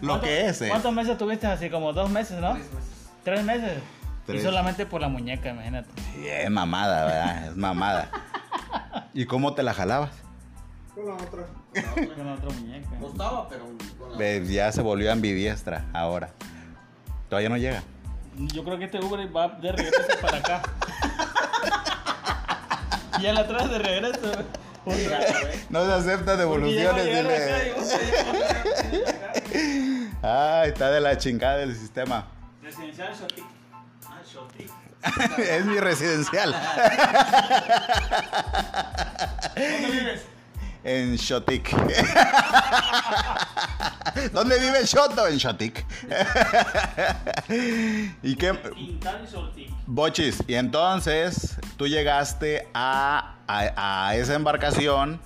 [0.02, 0.70] Lo ¿Cuánto- que es, eh.
[0.70, 1.70] ¿Cuántos meses tuviste así?
[1.72, 2.54] Como dos meses, ¿no?
[2.54, 2.90] Tres meses.
[3.24, 3.74] Tres meses.
[4.28, 4.42] Tres.
[4.42, 5.90] Y solamente por la muñeca, imagínate.
[6.24, 7.48] Es mamada, ¿verdad?
[7.48, 8.10] Es mamada.
[9.18, 10.12] ¿Y cómo te la jalabas?
[10.94, 11.48] Con la otra.
[12.16, 12.88] Con otra muñeca.
[13.02, 13.66] Costaba, pero
[13.98, 14.18] con la...
[14.20, 16.30] Ve, Ya se volvió ambidiestra ahora.
[17.28, 17.82] Todavía no llega.
[18.54, 20.62] Yo creo que este Uber va de regreso para acá.
[23.18, 24.32] y ya la traes de regreso.
[25.72, 27.04] No se aceptan devoluciones.
[27.04, 27.74] Dile.
[30.22, 32.28] Ay, está de la chingada el sistema.
[32.62, 33.16] Residencial.
[35.38, 36.56] Es mi residencial.
[39.56, 40.22] ¿Dónde vives?
[40.84, 41.72] En Shotik.
[44.32, 45.28] ¿Dónde vive Shoto?
[45.28, 45.86] En Shotik.
[48.24, 48.54] ¿Y qué?
[49.86, 55.20] Bochis, y entonces tú llegaste a, a- a esa embarcación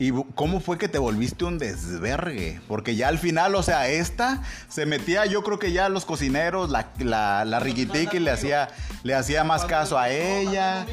[0.00, 2.58] y ¿cómo fue que te volviste un desvergue?
[2.66, 6.70] Porque ya al final, o sea, esta se metía, yo creo que ya los cocineros,
[6.70, 8.70] la, la, la riquitiqui le hacía,
[9.02, 10.86] le hacía más caso a ella.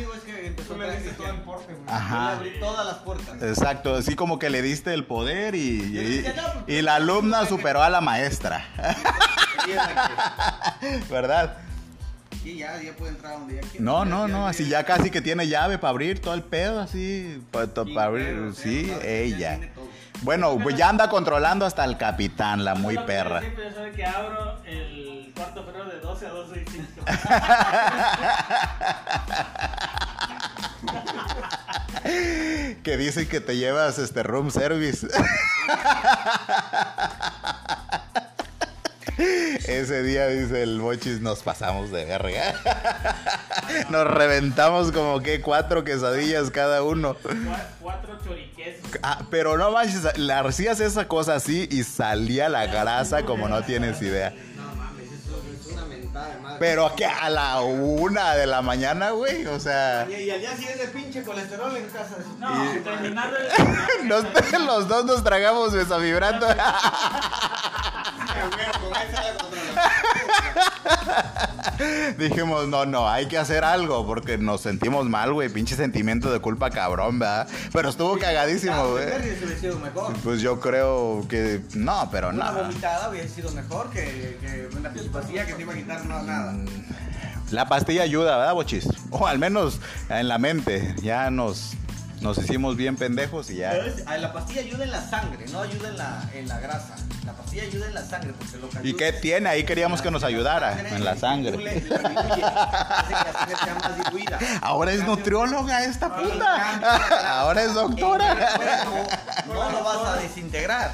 [1.88, 2.34] Ajá.
[2.34, 3.41] abrí todas las puertas.
[3.41, 6.96] Exacto, así como que le diste el poder y, y, decía, "No, pues, y la
[6.96, 8.65] alumna superó a la maestra,
[11.10, 11.56] ¿verdad?
[12.43, 13.84] Sí, ya, ya puede entrar donde ya quiera.
[13.86, 16.43] No, no, Ya- no, ya- así ya casi que tiene llave para abrir todo el
[16.43, 19.50] pedo, así, para, Sí, abrir, pero, sí, ya- ya ella.
[19.58, 19.88] tiene todo.
[20.21, 23.39] Bueno, pues ya anda controlando hasta el capitán, la muy perra.
[23.41, 27.06] Siempre yo soy que abro el cuarto pero de 12 a 12 y 5.
[32.84, 35.08] Que dicen que te llevas este room service.
[39.67, 42.56] Ese día, dice el Bochis, nos pasamos de verga.
[43.89, 47.17] Nos reventamos como que cuatro quesadillas cada uno.
[47.82, 48.89] Cuatro choriquesos.
[49.03, 53.62] Ah, pero no manches, le hacías esa cosa así y salía la grasa como no
[53.63, 54.34] tienes idea.
[56.60, 60.08] Pero que a la una de la mañana, güey, o sea...
[60.10, 62.15] Y, y al día siguiente pinche colesterol en casa.
[62.39, 62.50] No,
[62.84, 64.08] terminando el.
[64.08, 64.26] Nos-
[64.65, 66.48] los dos nos tragamos besavibrando.
[72.17, 75.49] Dijimos, no, no, hay que hacer algo porque nos sentimos mal, güey.
[75.49, 77.47] Pinche sentimiento de culpa cabrón, ¿verdad?
[77.71, 79.07] Pero estuvo cagadísimo, güey.
[79.59, 80.13] Sido mejor.
[80.23, 81.61] Pues yo creo que...
[81.73, 82.63] No, pero Una no.
[82.63, 86.55] vomitada hubiera sido mejor que, que una pastilla que te iba a quitar no, nada.
[87.51, 88.87] La pastilla ayuda, ¿verdad, bochis?
[89.09, 90.95] O al menos en la mente.
[91.01, 91.73] Ya nos...
[92.21, 93.73] Nos hicimos bien pendejos y ya.
[94.08, 96.95] Ah, La pastilla ayuda en la sangre, no ayuda en la, en la grasa.
[97.25, 99.49] La pastilla ayuda en la sangre porque lo que ¿Y qué tiene?
[99.49, 101.51] Ahí queríamos que nos ayudara en la sangre.
[101.51, 104.39] Diluye, la diluye, hace que la sangre sea más diluida.
[104.62, 107.39] Ahora es nutrióloga esta puta.
[107.39, 108.36] Ahora es doctora.
[109.47, 110.91] No lo vas a desintegrar.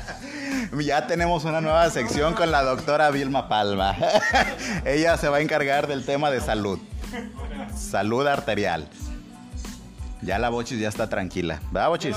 [0.79, 3.95] Ya tenemos una nueva sección con la doctora Vilma Palma.
[4.85, 6.79] Ella se va a encargar del tema de salud.
[7.77, 8.87] Salud arterial.
[10.23, 11.59] Ya la Bochis ya está tranquila.
[11.71, 12.15] ¿Verdad, Bochis?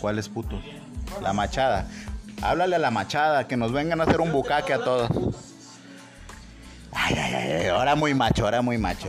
[0.00, 0.60] ¿Cuál es puto?
[1.22, 1.86] La machada.
[2.42, 5.08] Háblale a la machada, que nos vengan a hacer un bucaque a todos.
[6.92, 9.08] Ay, ay, ay, ahora muy macho, ahora muy macho.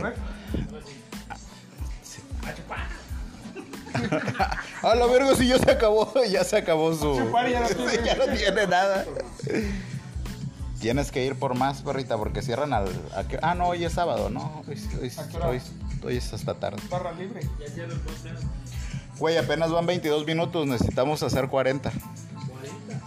[4.82, 7.14] A la verga, si ya se acabó, ya se acabó su.
[8.04, 8.66] Ya no tiene.
[8.66, 9.04] nada.
[10.80, 12.88] Tienes que ir por más, perrita, porque cierran al.
[13.16, 14.62] a que- ah, no, hoy es sábado, ¿no?
[14.68, 15.62] Hoy, hoy- hoy-
[16.06, 16.78] hoy es hasta tarde.
[16.90, 17.40] Barra libre.
[17.60, 18.42] Ya cierro el podcast.
[19.18, 21.90] Güey, apenas van 22 minutos, necesitamos hacer 40.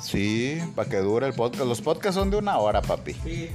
[0.02, 1.66] Sí, para que dure el podcast.
[1.66, 3.14] Los podcasts son de una hora, papi.
[3.14, 3.50] Sí.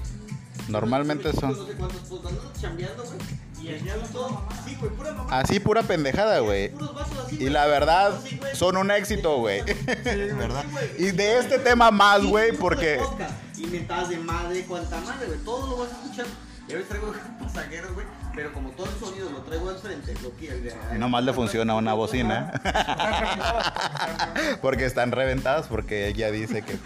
[0.68, 1.66] Normalmente No son.
[1.66, 3.18] sé cuántos andan chambeando, güey.
[3.62, 4.48] Y el diablo todo mamá.
[4.64, 5.38] Sí, güey, pura mamá.
[5.38, 6.70] Así, pura pendejada, güey.
[6.70, 8.12] Puros vasos así, Y la verdad,
[8.52, 9.62] son un éxito, güey.
[10.04, 10.64] ¿Verdad?
[10.98, 13.00] Y de este tema más, güey, porque.
[13.56, 15.38] Y mentadas de madre, cuanta madre, güey.
[15.40, 16.26] Todo lo vas a escuchar.
[16.68, 18.06] Y ahora traigo pasajeros, güey.
[18.34, 20.72] Pero como todo el sonido lo traigo al frente, lo que.
[20.98, 22.52] Nomás le funciona una bocina.
[24.62, 26.76] porque están reventadas, porque ella dice que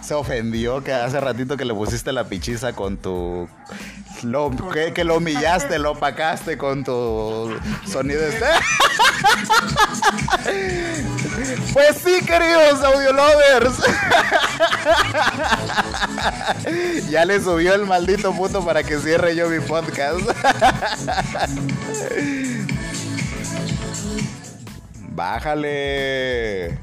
[0.00, 3.48] se ofendió que hace ratito que le pusiste la pichiza con tu.
[4.24, 7.54] Lo, que, que lo humillaste, lo opacaste con tu
[7.86, 8.44] sonido este.
[11.72, 13.74] Pues sí, queridos audiolovers.
[17.10, 20.20] Ya le subió el maldito puto para que cierre yo mi podcast.
[25.10, 26.78] Bájale.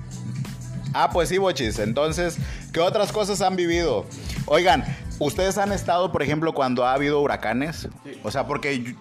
[0.93, 1.79] Ah, pues sí, bochis.
[1.79, 2.37] Entonces,
[2.71, 4.05] ¿qué otras cosas han vivido?
[4.45, 4.83] Oigan,
[5.25, 7.87] ¿ustedes han estado, por ejemplo, cuando ha habido huracanes?
[8.03, 8.19] Sí.
[8.23, 8.93] O sea, porque yo-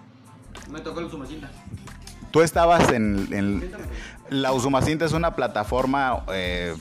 [0.70, 1.50] Me tocó el sumacita.
[2.30, 3.28] tú estabas en...
[3.32, 3.72] en-
[4.30, 6.24] la Usumacinta es una plataforma...
[6.32, 6.76] eh,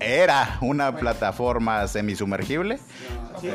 [0.00, 2.78] era una plataforma semisumergible.
[3.40, 3.48] Sí,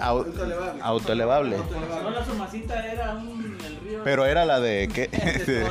[0.00, 0.82] Au- autoelevable.
[0.82, 1.56] autoelevable.
[2.02, 3.58] No, la sumacita era un.
[3.66, 4.00] El río.
[4.04, 5.66] Pero era la de que Este,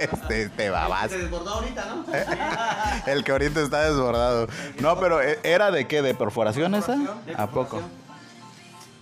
[0.00, 1.10] este, te babas.
[1.10, 2.04] Se desbordó ahorita, ¿no?
[3.12, 4.46] El que ahorita está desbordado.
[4.80, 6.00] No, pero ¿e- era de qué?
[6.02, 6.96] ¿De perforación esa?
[7.36, 7.80] ¿A poco?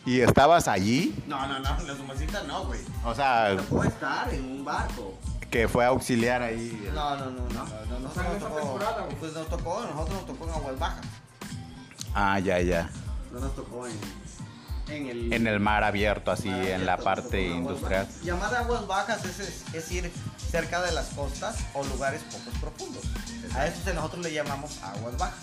[0.05, 1.15] ¿Y estabas allí?
[1.27, 1.79] No, no, no.
[1.85, 2.81] La sumacita no, güey.
[3.05, 5.15] O sea, No puede estar en un barco.
[5.51, 6.91] que fue a auxiliar ahí.
[6.95, 7.65] No, no, no, no.
[7.91, 9.17] no, nos esa tocó, temporada, güey.
[9.17, 11.07] pues nos tocó, nosotros nos tocó en aguas bajas.
[12.15, 12.91] Ah, ya, ya.
[13.33, 13.99] No nos tocó en,
[14.89, 15.33] en el...
[15.33, 18.07] En el mar abierto, así, mar en la parte industrial.
[18.07, 18.23] bajas.
[18.23, 20.13] Llamar aguas bajas es, es, es ir
[20.51, 23.05] cerca de las costas o lugares poco profundos.
[23.55, 25.39] A eso que nosotros le llamamos aguas bajas.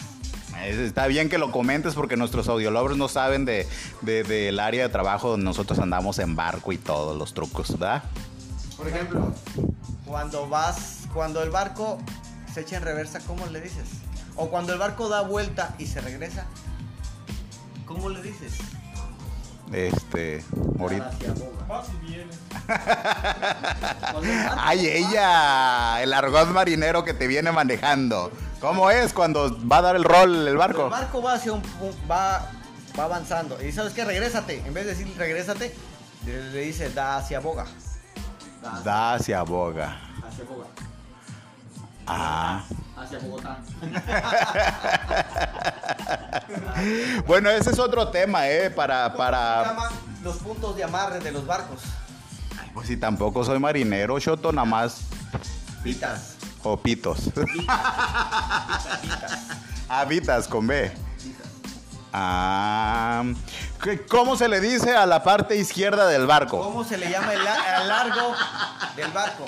[0.65, 3.67] Es- Está bien que lo comentes porque nuestros audiolovers no saben de,
[4.01, 8.03] de- del área de trabajo donde nosotros andamos en barco y todos los trucos, ¿verdad?
[8.77, 9.33] Por ejemplo,
[10.05, 11.97] cuando vas, cuando el barco
[12.53, 13.88] se echa en reversa, ¿cómo le dices?
[14.35, 16.45] O cuando el barco da vuelta y se regresa,
[17.85, 18.53] ¿cómo le dices?
[19.71, 20.43] Este,
[20.79, 21.12] ahorita.
[24.58, 26.01] ¡Ay, ella!
[26.01, 28.32] El argot marinero que te viene manejando.
[28.60, 30.86] ¿Cómo es cuando va a dar el rol el barco?
[30.86, 31.62] El barco va hacia un
[32.10, 32.49] va,
[32.97, 33.62] va avanzando.
[33.63, 34.58] Y sabes qué, regrésate.
[34.65, 35.73] En vez de decir regrésate,
[36.25, 37.65] le, le dice da hacia boga.
[38.62, 40.01] Da hacia, Da hacia boga.
[40.27, 40.65] hacia boga.
[42.12, 42.63] Ah.
[42.98, 43.60] Hacia Bogotá.
[47.28, 48.69] Bueno, ese es otro tema, ¿eh?
[48.69, 49.63] Para, Se para...
[49.63, 49.89] llaman
[50.24, 51.82] los puntos de amarre de los barcos.
[52.74, 55.02] Pues si tampoco soy marinero, Shoto, nada más.
[55.84, 56.36] Pitas.
[56.63, 57.30] O pitos.
[57.54, 57.78] Pitas.
[59.89, 60.91] Habitas con B.
[61.24, 61.48] Pitas.
[62.13, 63.24] Ah.
[63.84, 66.60] ¿qué- ¿Cómo se le dice a la parte izquierda del barco?
[66.62, 68.34] ¿Cómo se le llama el, la- el largo
[68.95, 69.45] del barco?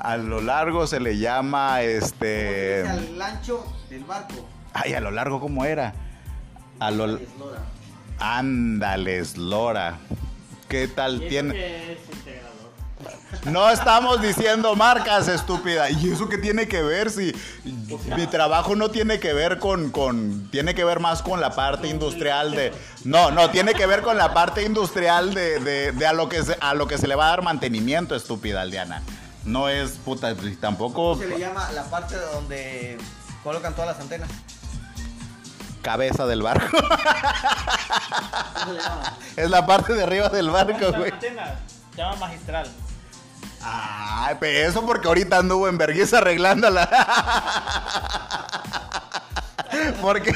[0.00, 2.80] A lo largo se le llama este.
[2.82, 4.46] Es al ancho del barco.
[4.72, 5.92] Ay, a lo largo, ¿cómo era?
[6.78, 7.16] A lo.
[7.16, 7.60] Eslora.
[8.18, 9.98] Ándales, Lora.
[10.68, 11.52] ¿Qué Y tal eso tiene?
[11.54, 12.50] que es integrador.
[13.46, 15.90] No estamos diciendo marcas, estúpida.
[15.90, 17.34] ¿Y eso qué tiene que ver si
[18.16, 21.88] mi trabajo no tiene que ver con, con, tiene que ver más con la parte
[21.88, 22.72] industrial de,
[23.04, 26.42] no, no, tiene que ver con la parte industrial de, de, de a lo que
[26.42, 29.02] se, a lo que se le va a dar mantenimiento, estúpida Aldiana.
[29.44, 32.98] No es puta, tampoco ¿Cómo se le llama la parte donde
[33.42, 34.28] colocan todas las antenas?
[35.82, 36.76] cabeza del barco.
[36.76, 36.88] ¿Cómo
[38.66, 39.16] se le llama?
[39.36, 41.10] es la parte de arriba del barco, ¿Cómo se güey.
[41.10, 41.60] llama antena?
[41.90, 42.68] Se llama magistral.
[43.62, 46.88] Ay, pero eso porque ahorita anduvo en vergüenza arreglándola.
[50.02, 50.34] porque,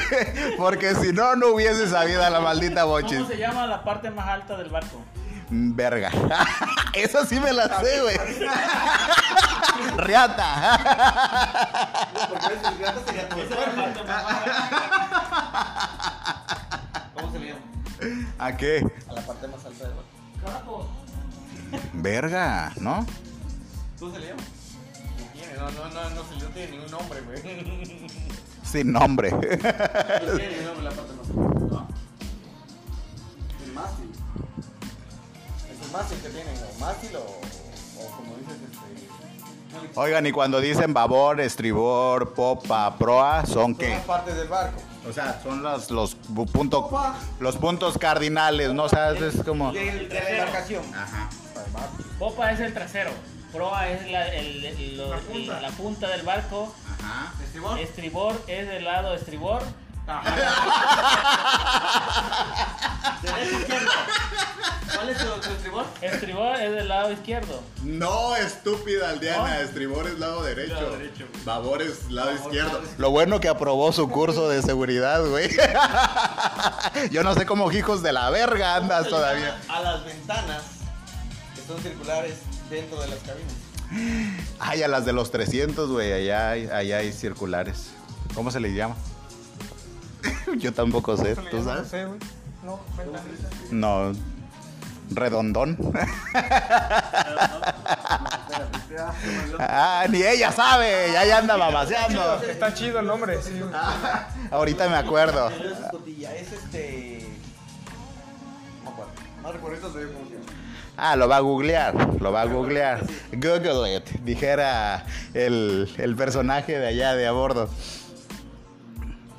[0.57, 3.17] porque si no, no hubiese sabido la maldita bochis.
[3.19, 4.99] ¿Cómo se llama la parte más alta del barco?
[5.49, 6.09] Verga.
[6.93, 8.17] Eso sí me la sé, güey.
[9.97, 10.79] Riata.
[12.29, 13.93] Porque sería Esa.
[17.13, 17.61] ¿Cómo se le llama?
[18.39, 18.85] ¿A qué?
[19.09, 20.09] A la parte más alta del barco.
[20.43, 20.89] Carajo.
[21.93, 23.05] Verga, ¿no?
[23.99, 24.41] ¿Tú se le llama?
[25.17, 27.41] No tiene, no, no, no, no, se le- no tiene ningún nombre, güey.
[28.63, 29.31] Sin nombre.
[29.31, 29.57] No tiene
[30.49, 31.39] ningún nombre la parte más alta.
[31.65, 31.87] ¿no?
[33.65, 34.04] El mástil.
[35.95, 38.85] El mástil que tienen, o mástil o, o como dices, este...
[39.99, 43.89] Oigan, y cuando dicen babor, estribor, popa, proa, ¿son Son qué?
[43.91, 44.81] las partes del barco.
[45.09, 46.15] O sea, son los, los
[46.51, 46.89] punto-
[47.39, 48.83] los puntos cardinales, ¿no?
[48.83, 49.71] O sea, es como...
[49.71, 50.83] De, de la embarcación.
[50.93, 51.29] Ajá.
[51.99, 52.05] El.
[52.19, 53.11] Popa es el trasero.
[53.53, 55.61] Proa es la, el- el- lo- La punta.
[55.61, 56.75] la punta del barco.
[56.99, 57.31] Ajá.
[57.43, 57.79] ¿Estribor?
[57.79, 59.61] Estribor es del lado estribor.
[63.21, 63.91] Derecho, izquierdo.
[64.95, 65.85] ¿Cuál es tu, tu estribor?
[66.01, 67.61] Estribor es del lado izquierdo.
[67.83, 69.61] No, estúpida aldeana, ¿No?
[69.61, 70.73] estribor es lado derecho.
[70.73, 71.43] Lado derecho, güey.
[71.45, 72.67] Babor es lado Babor, izquierdo.
[72.69, 73.01] lado izquierdo.
[73.01, 75.49] Lo bueno que aprobó su curso de seguridad, güey.
[77.11, 79.57] Yo no sé cómo hijos de la verga andas todavía.
[79.67, 80.63] A las ventanas
[81.55, 82.35] que son circulares
[82.69, 83.53] dentro de las cabinas.
[84.59, 87.91] Ay, a las de los 300, güey, allá, hay- allá hay circulares.
[88.33, 88.95] ¿Cómo se les llama?
[90.57, 91.87] Yo tampoco sé, ¿tú sabes?
[91.89, 92.19] sé, güey.
[92.63, 92.79] No.
[93.71, 94.11] No.
[95.11, 95.77] Redondón.
[99.59, 102.41] Ah, ni ella sabe, ya, ya anda mamaseando.
[102.43, 103.59] Está chido el nombre, sí.
[104.51, 105.49] Ahorita me acuerdo.
[105.49, 107.27] Es este.
[110.97, 113.03] Ah, lo va a googlear, lo va a googlear.
[113.33, 117.69] Google it, dijera el, el personaje de allá de a bordo.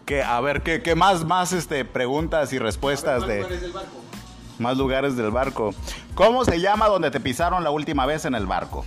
[0.04, 3.62] Que, a ver, ¿qué, qué más, más este, preguntas y respuestas ¿Cuál de cuál es
[3.62, 4.05] el barco?
[4.58, 5.74] Más lugares del barco?
[6.14, 8.84] ¿Cómo se llama donde te pisaron la última vez en el barco?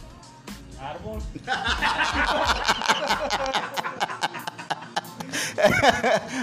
[0.81, 1.21] Árbol.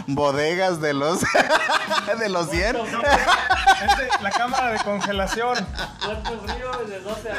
[0.07, 1.21] Bodegas de los
[2.19, 2.77] de los 100.
[2.77, 5.67] Este, la cámara de congelación.
[6.05, 7.35] Puerto Río de 12 a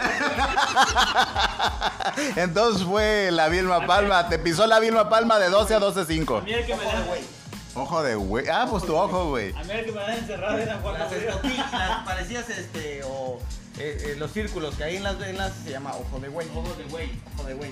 [2.15, 2.41] 12.
[2.41, 6.39] Entonces fue la Vilma Palma, te pisó la Vilma Palma de 12 a 12.5.
[6.39, 7.37] A mí el que me da, güey.
[7.78, 8.48] Ojo de güey.
[8.48, 9.54] Ah, pues tu ojo, güey.
[9.54, 13.40] a mí el que me da encerrado era Juan Las escotillas, las parecidas, este, o
[13.78, 16.48] eh, eh, los círculos que hay en las venas se llama ojo de güey.
[16.56, 17.12] Ojo de güey.
[17.36, 17.72] Ojo de güey.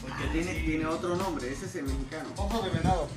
[0.00, 2.30] Porque Tiene, sí, tiene otro nombre, ese es el mexicano.
[2.36, 3.08] Ojo de venado.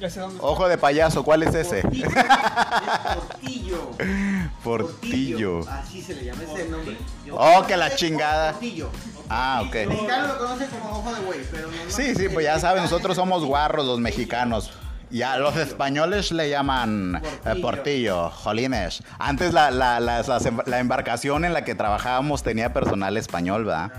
[0.00, 0.38] Ya sé dónde.
[0.40, 1.82] Ojo de payaso, ¿cuál es ese?
[1.82, 3.90] Portillo.
[3.98, 4.56] Es portillo.
[4.64, 5.60] Portillo.
[5.68, 6.96] Así se le llama, ese nombre.
[7.30, 8.52] Oh, que la chingada.
[8.52, 8.88] Portillo.
[9.30, 9.90] Ah, El ok.
[9.92, 13.14] mexicano lo conoce como ojo de güey, pero normalmente Sí, sí, pues ya saben, nosotros
[13.16, 14.72] somos guarros los mexicanos.
[15.12, 18.30] Y a los españoles le llaman eh, Portillo.
[18.30, 19.02] jolines.
[19.18, 19.98] Antes la, la-
[20.44, 23.90] em- la embarcación en la que trabajábamos tenía personal español, ¿verdad?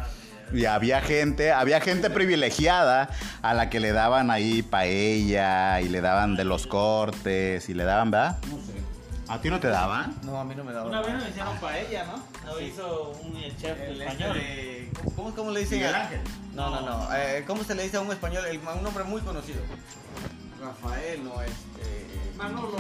[0.53, 3.09] Y había gente, había gente privilegiada
[3.41, 7.83] a la que le daban ahí paella y le daban de los cortes y le
[7.85, 8.37] daban, ¿verdad?
[8.49, 8.80] No sé.
[9.31, 10.13] ¿A ti no te daban?
[10.23, 12.51] No, a mí no me da Una vez nos hicieron paella, ¿no?
[12.51, 14.33] Lo hizo un chef El este español.
[14.33, 15.85] de- ¿Cómo, ¿Cómo le dicen?
[15.85, 16.19] Ángel.
[16.53, 17.15] No, no, no.
[17.15, 18.43] Eh, ¿Cómo se le dice a un español?
[18.45, 19.61] El- un nombre muy conocido.
[20.61, 22.33] Rafael, no, este.
[22.35, 22.75] Manolo.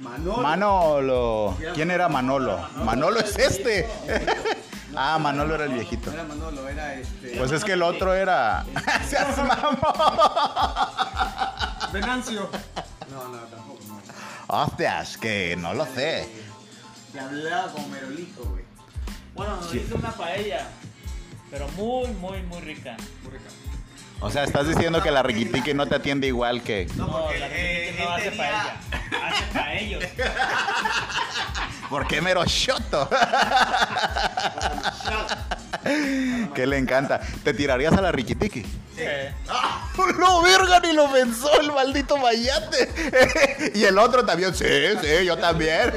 [0.00, 0.36] Manolo.
[0.42, 1.56] Manolo.
[1.74, 2.58] ¿Quién era Manolo?
[2.84, 3.88] Manolo es este.
[4.96, 6.08] Ah, Manolo era el viejito.
[6.10, 7.36] No era Manolo, era este.
[7.36, 8.64] Pues es que el otro era.
[9.08, 9.76] Seas mamón.
[11.92, 12.48] Venancio.
[13.10, 14.00] No, no, tampoco, no.
[14.46, 16.28] Hostias, que no lo sé.
[17.12, 18.62] Te hablaba como merolito, güey.
[19.34, 20.68] Bueno, nos hizo una paella.
[21.50, 22.96] Pero muy, muy, muy rica.
[24.20, 26.86] O sea, estás diciendo que la riquitique no te atiende igual que.
[26.96, 28.76] No, porque, la eh, gente no él hace tenía- paella.
[29.28, 30.04] Hace paellos.
[31.90, 33.08] ¿Por qué mero shoto?
[36.54, 37.20] que le encanta.
[37.42, 38.64] ¿Te tirarías a la riquitique?
[38.96, 39.32] Eh,
[40.18, 43.72] No, verga, ni lo pensó el maldito mayate.
[43.74, 44.64] y el otro también, sí,
[45.00, 45.92] sí, yo también.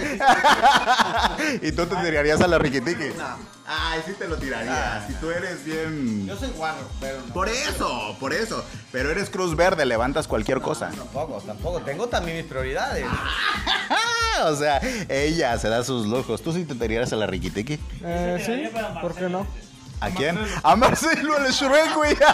[1.62, 3.14] ¿Y tú te tirarías a la riquitique?
[3.18, 3.58] No.
[3.70, 5.08] Ay, sí te lo tirarías.
[5.08, 6.26] Si tú eres bien.
[6.26, 7.34] Yo soy guarro, pero no.
[7.34, 8.64] Por eso, por eso.
[8.94, 10.90] Pero eres Cruz Verde, levantas cualquier cosa.
[10.90, 11.82] Tampoco, tampoco.
[11.82, 13.06] Tengo también mis prioridades.
[14.46, 16.42] o sea, ella se da sus lujos.
[16.42, 17.78] ¿Tú sí te tirarías a la riquitique?
[18.04, 19.46] Eh, sí, tiraría ¿por qué no?
[20.00, 20.36] ¿A quién?
[20.36, 20.60] Marcelo.
[20.64, 22.16] A Marcelo el Shrek, güey.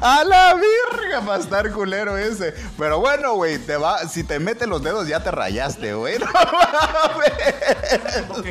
[0.00, 2.54] A la virga para estar culero ese.
[2.78, 6.18] Pero bueno, güey, te va, si te mete los dedos ya te rayaste, güey.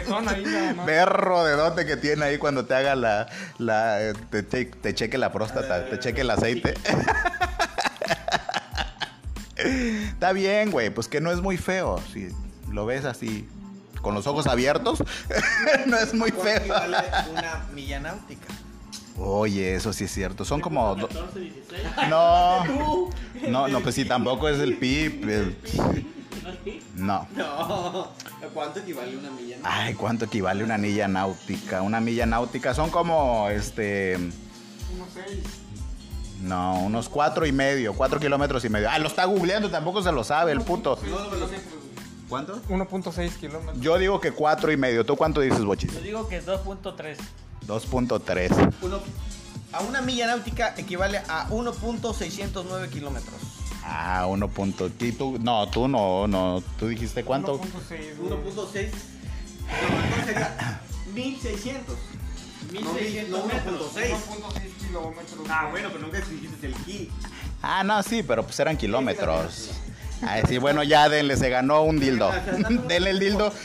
[0.08, 0.86] No mames.
[0.86, 5.32] Perro dedote que tiene ahí cuando te haga la, la te, te- te cheque la
[5.32, 6.74] próstata, te cheque el aceite.
[9.56, 12.02] Está bien, güey, pues que no es muy feo.
[12.14, 12.30] Si
[12.72, 13.48] lo ves así,
[14.02, 15.04] con los ojos abiertos,
[15.88, 16.58] no es muy ¿Cuánto feo.
[16.62, 16.98] equivale
[17.32, 18.48] una milla náutica?
[19.18, 20.46] Oye, eso sí es cierto.
[20.46, 20.96] Son como.
[20.96, 21.82] do- 14, 16.
[22.10, 23.10] No.
[23.50, 25.30] No, no, pues sí, tampoco es el PIB.
[25.30, 25.58] el-
[26.96, 27.28] No.
[27.36, 28.10] No.
[28.54, 29.58] ¿Cuánto equivale una milla?
[29.64, 31.82] Ay, ¿cuánto equivale una milla náutica?
[31.82, 35.40] Una milla náutica son como, este, Unos seis.
[36.42, 38.90] no, unos cuatro y medio, cuatro kilómetros y medio.
[38.90, 40.98] Ah, lo está googleando, tampoco se lo sabe el puto.
[42.30, 42.62] ¿Cuánto?
[42.70, 43.80] 1.6 kilómetros.
[43.82, 45.04] Yo digo que cuatro y medio.
[45.06, 45.92] ¿Tú cuánto dices, Bochis?
[45.94, 47.18] Yo digo que es 2.3.
[47.68, 48.74] 2.3.
[48.84, 49.00] Uno-
[49.72, 53.36] a una milla náutica equivale a 1.609 kilómetros.
[53.84, 54.48] Ah, 1.
[54.50, 55.38] punto- ¿y tú?
[55.40, 56.62] No, tú no, no.
[56.78, 57.60] ¿Tú dijiste cuánto?
[57.60, 58.18] 1.6.
[58.18, 58.32] güey.
[58.32, 58.92] 1.6.
[59.70, 60.82] No, entonces sería
[61.14, 61.96] 1600.
[62.74, 64.16] No, mil- no 1.6.
[64.30, 65.40] 1.6 kilómetros.
[65.50, 67.10] Ah, bueno, pero nunca dijiste el ki.
[67.62, 69.72] Ah, no, sí, pero pues eran kilómetros.
[70.28, 72.32] Ay, sí, bueno, ya denle, se ganó un dildo.
[72.88, 73.54] denle el dildo.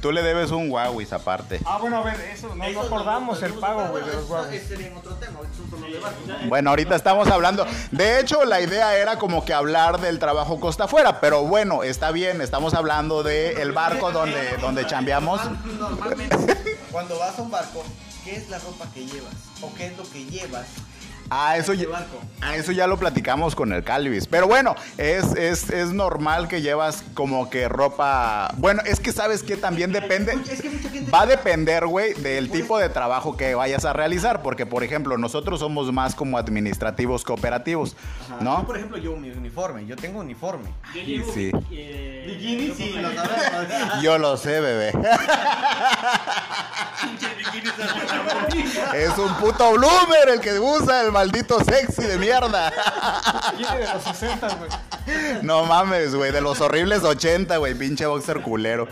[0.00, 1.60] Tú le debes un Huawei aparte.
[1.64, 5.40] Ah, bueno, a ver, eso, no, no acordamos el pago, güey, de los otro tema,
[5.40, 6.48] de.
[6.48, 7.66] Bueno, ahorita estamos hablando.
[7.90, 12.12] De hecho, la idea era como que hablar del trabajo costa afuera, pero bueno, está
[12.12, 15.40] bien, estamos hablando del barco donde, donde chambeamos.
[15.78, 17.84] Normalmente, cuando vas a un barco,
[18.24, 19.34] ¿qué es la ropa que llevas?
[19.62, 20.66] ¿O qué es lo que llevas?
[21.30, 21.86] Ah, eso ya,
[22.42, 24.26] ah, eso ya lo platicamos con el Calvis.
[24.26, 28.52] Pero bueno, es, es, es normal que llevas como que ropa.
[28.58, 30.32] Bueno, es que sabes que también depende.
[30.50, 33.92] Es que mucha gente- Va a depender, güey, del tipo de trabajo que vayas a
[33.92, 34.42] realizar.
[34.42, 37.96] Porque, por ejemplo, nosotros somos más como administrativos cooperativos,
[38.28, 38.66] Yo, ¿no?
[38.66, 39.86] por ejemplo, llevo mi uniforme.
[39.86, 40.70] Yo tengo uniforme.
[40.94, 41.32] Yo llevo.
[41.32, 41.50] Sí.
[41.72, 44.02] eh, Bikini, yo sí, lo el- sabemos.
[44.02, 44.92] Yo lo sé, bebé.
[48.94, 52.70] Es un puto bloomer el que usa el maldito sexy de mierda.
[53.56, 54.70] Viene de los 60, güey.
[55.42, 58.88] No mames, güey, de los horribles 80, güey, pinche boxer culero.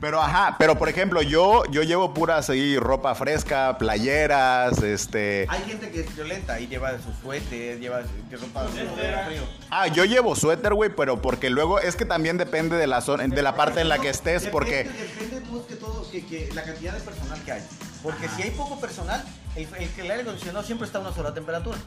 [0.00, 5.62] Pero ajá, pero por ejemplo, yo yo llevo pura así ropa fresca, playeras, este, Hay
[5.62, 9.42] gente que es violenta y lleva su suéter, lleva su ropa frío.
[9.70, 13.26] ah, yo llevo suéter, güey, pero porque luego es que también depende de la zona,
[13.26, 16.50] de la parte en la que estés, porque Depende, depende más que todo que, que
[16.54, 17.62] la cantidad de personal que hay.
[18.02, 19.24] Porque si hay poco personal,
[19.56, 21.78] el, el, el aire acondicionado siempre está a una sola temperatura.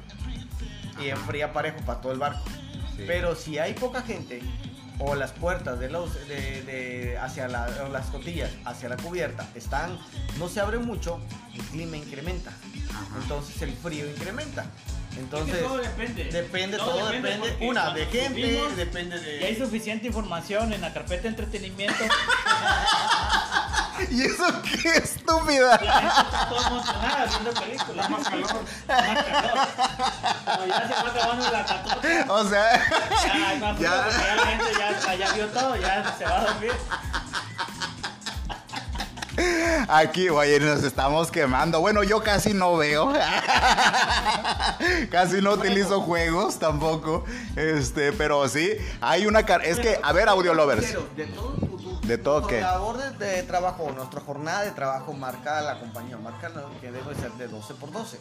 [1.02, 2.44] Y enfría parejo para todo el barco.
[3.06, 4.42] Pero si hay poca gente,
[5.00, 9.48] o las puertas de los de, de- hacia la, o las cotillas hacia la cubierta
[9.54, 9.96] están
[10.40, 11.20] no se abren mucho
[11.54, 12.52] el clima incrementa
[13.22, 14.66] entonces el frío incrementa
[15.20, 16.24] entonces Es que todo depende.
[16.26, 20.74] depende Todo todo depende depende una de gente subimos, depende de Y hay suficiente información
[20.74, 22.04] en la carpeta de entretenimiento.
[24.12, 24.44] ¿Y eso
[24.82, 25.78] qué estúpida?
[25.84, 28.10] La gente está emocionada viendo películas.
[28.10, 28.56] Más calor.
[28.88, 29.68] Más calor.
[30.46, 32.26] Como ya se va acabando la 14.
[32.30, 32.88] O sea,
[33.26, 34.10] Ya hay más frío Ya.
[34.10, 36.72] ya la gente ya, ya vio todo, ya se va a dormir.
[39.90, 41.80] Aquí, güey, nos estamos quemando.
[41.80, 43.14] Bueno, yo casi no veo.
[45.12, 47.24] casi no utilizo juegos tampoco.
[47.56, 50.88] Este, pero sí, hay una car- es que a ver, audio lovers.
[51.16, 51.67] de todo tu, tu-
[52.08, 52.62] ¿De todo qué?
[52.62, 57.14] labor de, de trabajo nuestra jornada de trabajo marca la compañía marca lo que debe
[57.16, 58.20] ser de 12 por 12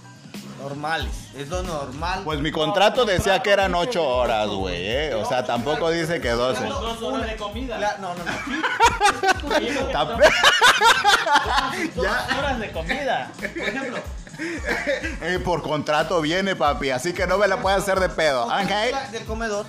[0.59, 5.15] normales es lo normal Pues mi contrato decía que eran 8 horas, güey, ¿eh?
[5.15, 6.61] O sea, tampoco dice que 12.
[6.61, 7.79] Tenemos dos horas de comida.
[7.79, 8.33] La- no no no
[11.95, 12.07] Dos
[12.39, 13.31] horas de comida.
[13.39, 13.99] Por ejemplo,
[15.23, 18.47] Eh, por contrato viene, papi, así que no me la puedes hacer de pedo.
[18.49, 18.71] Los ¿ok?
[18.91, 19.67] turnos del comedor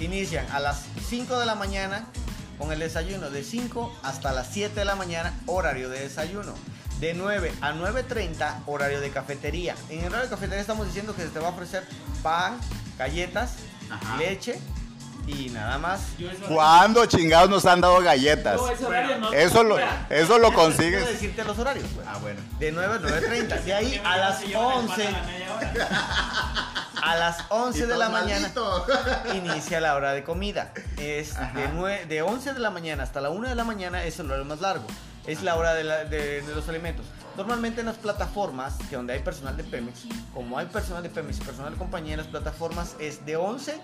[0.00, 2.04] inician a las 5 de la mañana
[2.62, 6.54] con el desayuno de 5 hasta las 7 de la mañana, horario de desayuno.
[7.00, 9.74] De 9 a 9.30, horario de cafetería.
[9.88, 11.82] En el horario de cafetería estamos diciendo que se te va a ofrecer
[12.22, 12.56] pan,
[12.96, 13.56] galletas,
[14.16, 14.60] leche
[15.26, 16.00] y nada más.
[16.48, 18.56] ¿Cuándo chingados nos han dado galletas?
[18.60, 19.32] No, ese horario no.
[19.32, 19.76] Eso lo,
[20.10, 21.06] eso lo Quiero consigues.
[21.06, 21.86] decirte los horarios.
[21.94, 22.06] pues.
[22.08, 22.40] Ah, bueno.
[22.58, 23.62] De 9 a 9.30.
[23.62, 25.08] De ahí a las se llevan el pan 11,
[27.02, 28.52] a las 11 de la mañana.
[29.34, 30.72] Inicia la hora de comida.
[30.98, 34.18] Es de, nue- de 11 de la mañana hasta la 1 de la mañana es
[34.18, 34.86] el horario más largo.
[35.26, 37.06] Es la hora de, la- de- de los alimentos.
[37.36, 40.00] Normalmente en las plataformas, que donde hay personal de Pemex,
[40.34, 43.80] como hay personal de Pemex y personal de compañía en las plataformas, es de 11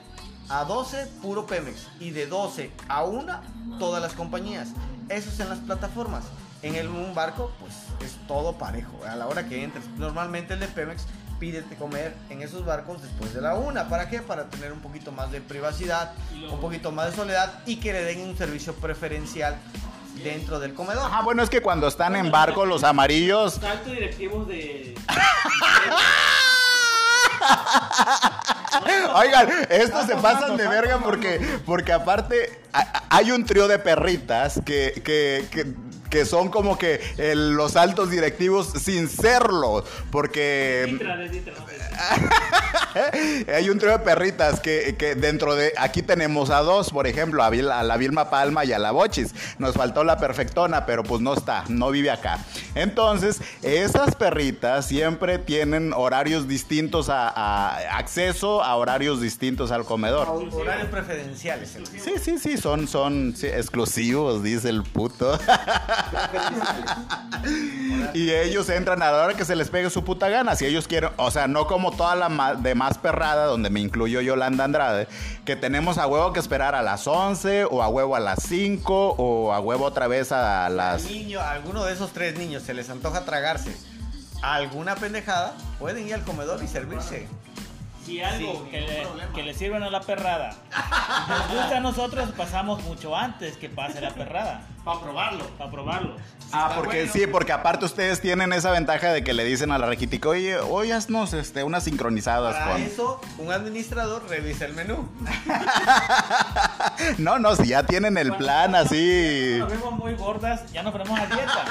[0.49, 3.41] a 12 puro Pemex y de 12 a 1
[3.79, 4.69] todas las compañías.
[5.09, 6.25] Eso es en las plataformas.
[6.63, 7.73] En el, un barco, pues
[8.05, 8.99] es todo parejo.
[9.09, 11.07] A la hora que entres, normalmente el de Pemex
[11.39, 13.89] pide de comer en esos barcos después de la una.
[13.89, 14.21] ¿Para qué?
[14.21, 16.13] Para tener un poquito más de privacidad,
[16.51, 19.57] un poquito más de soledad y que le den un servicio preferencial
[20.25, 21.09] dentro del comedor.
[21.13, 23.61] Ah, bueno, es que cuando están en barco los amarillos...
[23.61, 24.97] Los altos directivos de.
[29.14, 32.61] Oigan, estos se pasan de verga porque, porque aparte
[33.11, 35.66] hay un trío de perritas que, que, que,
[36.11, 39.85] que son como que el- los altos directivos sin serlo.
[40.11, 41.43] Porque sé.
[43.55, 45.73] hay un trío de perritas que, que dentro de...
[45.77, 48.91] Aquí tenemos a dos, por ejemplo, a, Vil- a la Vilma Palma y a la
[48.93, 49.35] Bochis.
[49.59, 52.39] Nos faltó la perfectona, pero pues no está, no vive acá.
[52.75, 60.29] Entonces, esas perritas siempre tienen horarios distintos a, a- acceso a horarios distintos al comedor.
[60.53, 61.75] Horarios preferenciales.
[61.77, 65.39] el- Sí, sí, sí, son, son sí, exclusivos, dice el puto.
[68.15, 70.57] y ellos entran a la hora que se les pegue su puta gana.
[70.57, 74.65] Si ellos quieren, o sea, no como toda la demás perrada, donde me incluyo Yolanda
[74.65, 75.09] Andrade,
[75.45, 79.17] que tenemos a huevo que esperar a las 11, o a huevo a las 5,
[79.19, 81.05] o a huevo otra vez a Al las.
[81.05, 83.77] niño, a alguno de esos tres niños se les antoja tragarse
[84.43, 87.27] alguna pendejada, pueden ir al comedor y servirse.
[88.05, 90.57] Si algo Sí, que, le, que le sirvan a la perrada
[91.29, 94.63] nos gusta a nosotros, pasamos mucho antes que pase la perrada.
[94.89, 95.45] Para probarlo.
[95.59, 96.16] Para probarlo.
[96.51, 99.84] Ah, porque sí, porque aparte ustedes tienen esa ventaja de que le dicen a la
[99.84, 102.82] raquitica, oye, oye, haznos este, unas sincronizadas Para con.
[102.82, 105.07] eso, un administrador revisa el menú.
[107.18, 109.57] No, no, si ya tienen el plan así.
[109.59, 111.64] Nos vemos muy gordas, ya nos ponemos a dieta.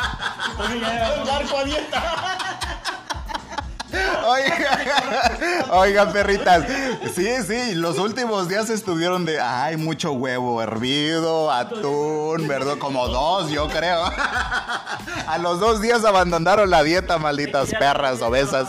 [0.51, 2.59] Entonces ya El barco a dieta.
[4.25, 6.65] Oiga, oigan, perritas.
[7.15, 12.77] Sí, sí, los últimos días estuvieron de, ay, mucho huevo hervido, atún, ¿verdad?
[12.77, 14.03] Como dos, yo creo.
[15.27, 18.67] A los dos días abandonaron la dieta, malditas perras obesas.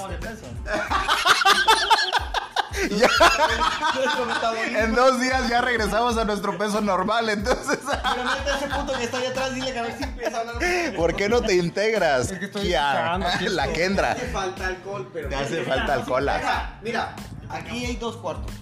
[2.89, 4.79] Peso.
[4.79, 9.05] En dos días ya regresamos a nuestro peso normal, entonces, Pero mete ese punto que
[9.05, 10.57] está ahí atrás, dile que a ver si empieza a hablar.
[10.97, 12.31] ¿por qué no te integras?
[12.31, 13.69] Es que estoy cagando aquí La.
[13.73, 14.13] Kendra.
[14.13, 15.29] Hace falta alcohol, pero.
[15.29, 16.25] Te hace falta alcohol.
[16.25, 17.17] Mira, mira,
[17.51, 18.53] aquí hay dos cuartos.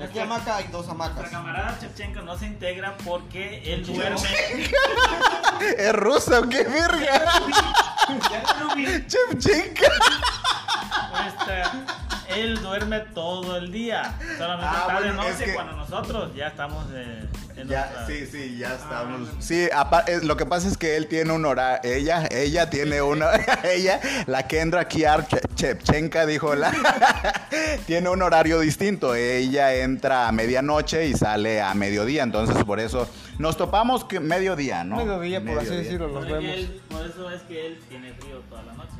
[0.00, 1.30] Esta hamaca hay dos Nuestra hamacas.
[1.30, 4.28] camarada Chevchenko no se integra porque él duerme.
[5.76, 6.48] ¿Es ruso?
[6.48, 7.40] ¿Qué verga?
[8.30, 9.06] Ya.
[9.08, 9.90] Chevchenka.
[11.26, 14.14] Este, él duerme todo el día.
[14.36, 17.28] Solamente Ah, está de bueno, es noche que- cuando nosotros ya estamos en
[17.68, 19.28] Ya, sí, sí, ya estamos.
[19.40, 19.68] Sí,
[20.22, 23.30] lo que pasa es que él tiene un horario, ella, ella tiene una,
[23.64, 26.70] ella, la Kendra Kiar Che- Chepchenka dijo la,
[27.86, 29.14] tiene un horario distinto.
[29.16, 33.08] Ella entra a medianoche y sale a mediodía, entonces por eso
[33.38, 34.96] nos topamos que mediodía, ¿no?
[34.96, 36.54] Mediodía, por así decirlo, nos Por, vemos.
[36.56, 38.92] él- por eso es que él tiene frío toda la noche.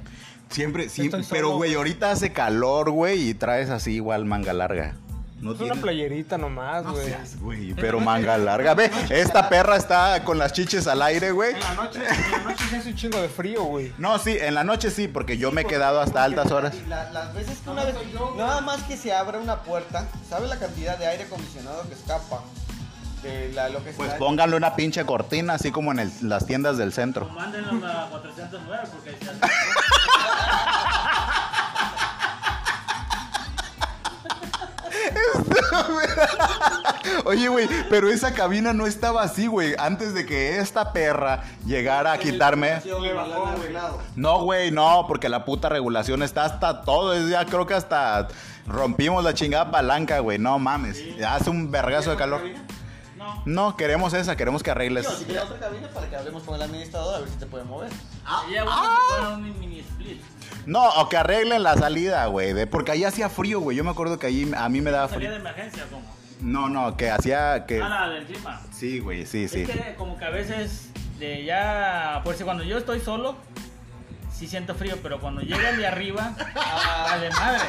[0.50, 1.56] Siempre, sí, Estoy pero solo.
[1.58, 4.94] güey, ahorita hace calor, güey, y traes así igual manga larga.
[5.40, 7.06] No Es una tienes- playerita nomás, No güey.
[7.06, 8.74] seas, güey, pero manga larga.
[8.74, 11.54] Ve, esta perra está con las chiches al aire, güey.
[11.54, 13.92] En la noche, en la noche se hace un chingo de frío, güey.
[13.98, 16.74] No, sí, en la noche sí, porque yo me he quedado hasta altas horas.
[16.88, 17.94] La- las veces que una vez,
[18.36, 22.42] nada más que se abra una puerta, ¿sabe la cantidad de aire acondicionado que escapa?
[23.22, 26.78] De la, lo que Pues pónganle una pinche cortina, así como en el- las tiendas
[26.78, 27.26] del centro.
[27.26, 29.40] O mándenlo a 409 porque ahí se hace-
[37.24, 39.74] Oye, güey, pero esa cabina no estaba así, güey.
[39.78, 42.80] Antes de que esta perra llegara a quitarme.
[44.16, 47.14] No, güey, no, porque la puta regulación está hasta todo.
[47.14, 48.28] Es ya creo que hasta
[48.66, 50.38] rompimos la chingada palanca, güey.
[50.38, 51.16] No mames.
[51.16, 52.42] Ya hace un vergazo de calor.
[53.16, 53.42] No.
[53.44, 55.06] No, queremos esa, queremos que arregles.
[55.06, 57.64] Si quieres otra cabina para que hablemos con el administrador a ver si te puede
[57.64, 57.90] mover.
[59.34, 60.22] Un mini split.
[60.68, 62.52] No, o que arreglen la salida, güey.
[62.52, 63.76] de- Porque ahí hacía frío, güey.
[63.76, 65.48] Yo me acuerdo que ahí a mí me daba Salida de frío.
[65.50, 66.02] emergencia como.
[66.40, 67.80] No, no, que hacía que.
[67.82, 68.60] Ah, la del clima.
[68.70, 69.62] Sí, güey, sí, sí.
[69.62, 73.36] Es que como que a veces de ya, por si cuando yo estoy solo,
[74.32, 77.64] sí siento frío, pero cuando llega el de arriba, a de madre.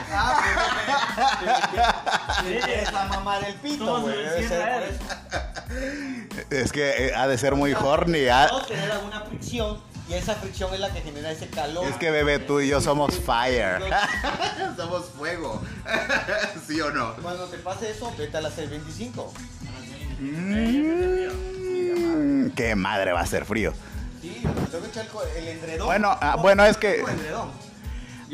[2.78, 4.14] Es la mamá del pito, güey.
[4.16, 4.90] se Debe ser encierra por él.
[4.90, 6.46] eso.
[6.52, 8.28] Es que eh, ha de ser muy horny.
[8.28, 8.48] ah.
[8.50, 9.80] Todos tener alguna fricción
[10.10, 11.86] y esa fricción es la que genera ese calor.
[11.88, 13.80] Es que, bebé, tú y yo somos fire.
[14.78, 15.62] somos fuego.
[16.68, 17.16] ¿Sí o no?
[17.18, 19.32] Cuando te pase eso, vete a la 625.
[21.60, 23.74] Mm, qué madre va a ser frío.
[24.22, 24.42] Sí,
[24.72, 25.06] tengo que echar
[25.38, 25.86] el, el endredón.
[25.88, 27.69] Bueno, ah, bueno, es que- endredón.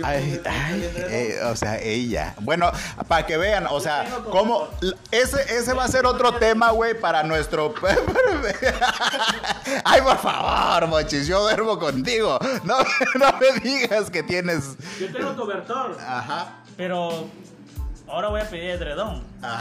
[0.04, 2.36] Ay, ay, eh, o sea, ella.
[2.42, 2.72] Bueno,
[3.08, 4.68] para que vean, o sea, cómo.
[5.12, 7.74] Ese, ese va a ser otro tema, güey, para nuestro.
[9.84, 12.40] Ay, por favor, mochis, yo duermo contigo.
[12.64, 12.78] No,
[13.16, 14.76] no me digas que tienes.
[15.00, 16.56] Yo tengo cobertor, Ajá.
[16.76, 17.30] pero
[18.08, 19.24] ahora voy a pedir edredón.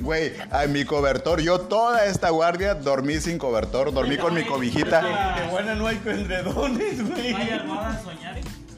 [0.00, 5.34] Güey, a mi cobertor, yo toda esta guardia dormí sin cobertor, dormí con mi cobijita.
[5.36, 7.32] De buena no hay endredones, güey.
[7.32, 8.36] No hay soñar.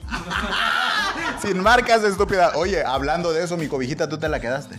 [1.42, 2.52] Sin marcas, estúpida.
[2.56, 4.76] Oye, hablando de eso, mi cobijita, tú te la quedaste.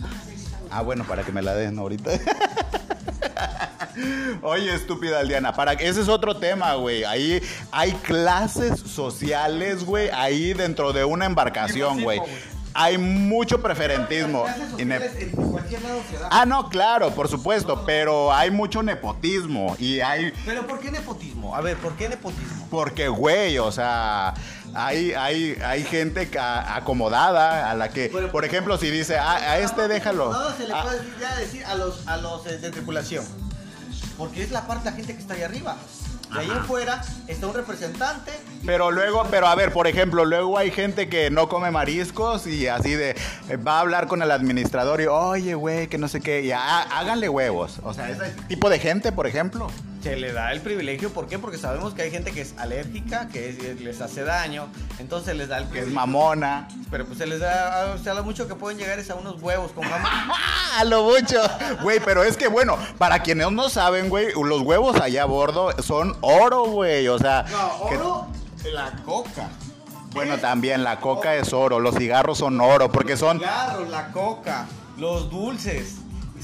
[0.70, 2.10] Ah, bueno, para que me la den ahorita.
[4.42, 7.04] Oye, estúpida Aldiana, para que ese es otro tema, güey.
[7.04, 7.42] Ahí
[7.72, 12.20] hay clases sociales, güey, ahí dentro de una embarcación, güey.
[12.72, 14.44] Hay mucho preferentismo.
[14.78, 14.88] En
[15.50, 16.28] cualquier lado se da.
[16.30, 21.56] Ah, no, claro, por supuesto, pero hay mucho nepotismo y hay Pero ¿por qué nepotismo?
[21.56, 22.68] A ver, ¿por qué nepotismo?
[22.70, 24.34] porque, güey, o sea,
[24.72, 29.58] hay, hay, hay gente acomodada a la que, Pero- por ejemplo, si dice, "Ah, a
[29.58, 30.32] este déjalo.
[30.32, 33.24] No se le Ah, puede decir, ya decir a los, a los eh, de tripulación.
[34.20, 35.76] Porque es la parte de la gente que está ahí arriba.
[36.32, 38.30] De ahí afuera está un representante.
[38.64, 42.68] Pero luego, pero a ver, por ejemplo, luego hay gente que no come mariscos y
[42.68, 43.16] así de
[43.48, 46.52] eh, va a hablar con el administrador y, oye, güey, que no sé qué, y
[46.52, 47.80] "Ah, háganle huevos.
[47.82, 49.68] O sea, ese tipo de gente, por ejemplo.
[50.02, 51.38] Se le da el privilegio, ¿por qué?
[51.38, 55.48] Porque sabemos que hay gente que es alérgica, que es- les hace daño, entonces les
[55.48, 56.68] da el Que es mamona.
[56.90, 59.72] Pero pues se les da, se habla mucho que pueden llegar es a unos huevos
[59.72, 60.10] con jamón.
[60.78, 61.42] A lo mucho.
[61.82, 65.70] Güey, pero es que bueno, para quienes no saben, güey, los huevos allá a bordo
[65.82, 67.06] son oro, güey.
[67.08, 68.26] O sea, No, que- oro,
[68.72, 69.48] la coca.
[70.14, 73.38] bueno, también la coca es oro, los cigarros son oro, porque son.
[73.38, 75.96] Cigarros, la coca, los dulces.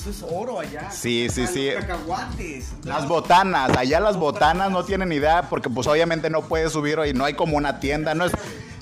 [0.09, 0.91] Eso es oro allá.
[0.91, 1.71] Sí, sí, Los sí.
[1.81, 2.67] cacahuates.
[2.85, 7.13] Las botanas, allá las botanas no tienen idea porque pues obviamente no puedes subir y
[7.13, 8.33] no hay como una tienda, no es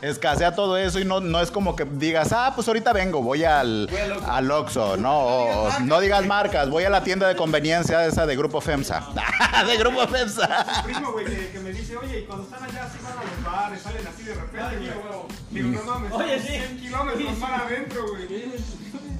[0.03, 3.43] escasea todo eso y no, no es como que digas, ah, pues ahorita vengo, voy
[3.45, 4.99] al, Voy al Oxxo.
[4.99, 9.03] no, o- no digas marcas, voy a la tienda de conveniencia esa de Grupo FEMSA,
[9.67, 10.83] de Grupo FEMSA.
[10.85, 13.45] primo, güey, que, que me dice, oye, y cuando están allá, así van a los
[13.53, 15.63] bares, salen así de repente, güey.
[15.71, 16.49] Digo, no mames, sí.
[16.49, 18.27] 100 kilómetros para adentro, güey.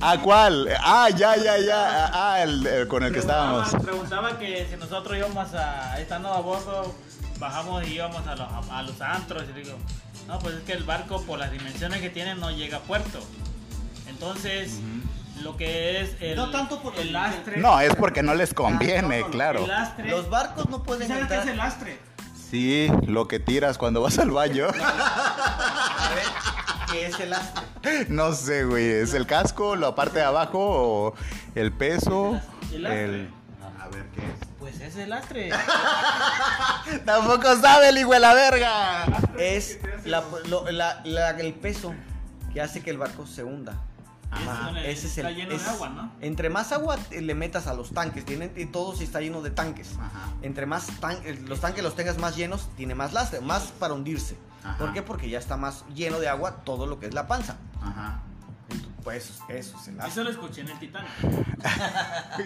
[0.01, 0.69] ¿A cuál?
[0.81, 3.71] Ah, ya, ya, ya, ah, el, el con el que estábamos.
[3.83, 6.95] Preguntaba, que si nosotros íbamos a, estando a bordo,
[7.39, 9.45] bajamos y íbamos a los, a, a los antros.
[9.49, 9.77] Y digo,
[10.29, 13.21] no, pues es que el barco, por las dimensiones que tiene, no llega a puerto.
[14.09, 14.79] Entonces,
[15.43, 17.57] lo que es el, No tanto por el las lastre.
[17.57, 19.61] No, es porque no les conviene, no, no, claro.
[19.63, 20.11] El lastre.
[20.11, 21.99] Los barcos no pueden ¿Sabes qué es el lastre?
[22.51, 24.67] Sí, lo que tiras cuando vas al baño.
[24.79, 26.54] A ver,
[26.95, 27.35] ¿qué es el?
[28.09, 28.89] No sé, güey.
[28.89, 31.15] ¿Es el casco, la parte de abajo o
[31.55, 32.41] el peso?
[32.73, 33.05] El lastre.
[33.05, 33.31] El...
[33.81, 34.49] A ver, ¿qué es?
[34.59, 35.51] Pues es el lastre.
[37.05, 39.05] Tampoco sabe el hijo de la verga.
[39.39, 41.95] Es la- lo- la- la- el peso
[42.53, 43.75] que hace que el barco se hunda.
[44.31, 46.13] Ajá, ese es el, Está lleno de agua, ¿no?
[46.21, 49.51] Entre más agua le metas a los tanques, tienen, y todo sí está lleno de
[49.51, 49.91] tanques.
[49.93, 50.33] Ajá.
[50.43, 54.37] Entre más tan- los tanques los tengas más llenos, tiene más lastre, más para hundirse.
[54.65, 54.79] Ajá.
[54.79, 55.03] ¿Por qué?
[55.03, 57.57] Porque ya está más lleno de agua todo lo que es la panza.
[57.83, 58.21] Ajá.
[59.05, 60.13] Pues eso es el lastre.
[60.13, 61.11] Eso lo escuché en el Titanic.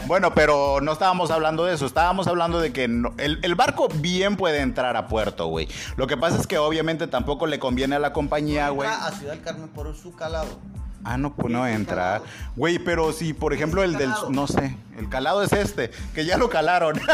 [0.06, 1.86] bueno, pero no estábamos hablando de eso.
[1.86, 5.68] Estábamos hablando de que no- el, el barco bien puede entrar a puerto, güey.
[5.96, 8.88] Lo que pasa es que obviamente tampoco le conviene a la compañía, güey.
[8.88, 10.58] A Ciudad del Carmen por su calado.
[11.04, 11.96] Ah, no, pues no Sí, sí, entra.
[11.96, 12.24] calado.
[12.56, 14.12] Güey, pero si, por ejemplo, el del...
[14.30, 16.98] No sé, el calado es este, que ya lo calaron.
[16.98, 17.06] ¿Qué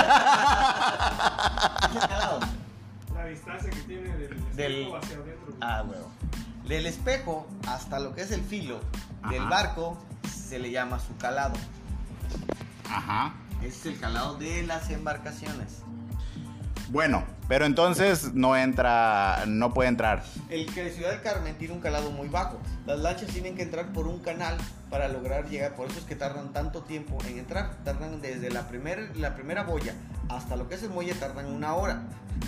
[1.99, 2.41] calado?
[3.15, 5.55] La distancia que tiene del, Del- espejo hacia adentro.
[5.61, 6.11] Ah, huevo.
[6.69, 8.81] Del espejo hasta lo que es el filo
[9.31, 9.97] del barco
[10.29, 11.55] se le llama su calado.
[12.91, 13.35] Ajá.
[13.63, 15.83] Ese es el calado de las embarcaciones.
[16.91, 20.25] Bueno, pero entonces no entra, no puede entrar.
[20.49, 22.59] El que de Ciudad del Carmen tiene un calado muy bajo.
[22.87, 24.57] Las lanchas tienen que entrar por un canal
[24.91, 25.75] para lograr llegar.
[25.75, 27.77] Por eso es que tardan tanto tiempo en entrar.
[27.85, 29.95] Tardan desde la, primer, la primera boya
[30.29, 32.03] hasta lo que es el muelle, tardan una hora.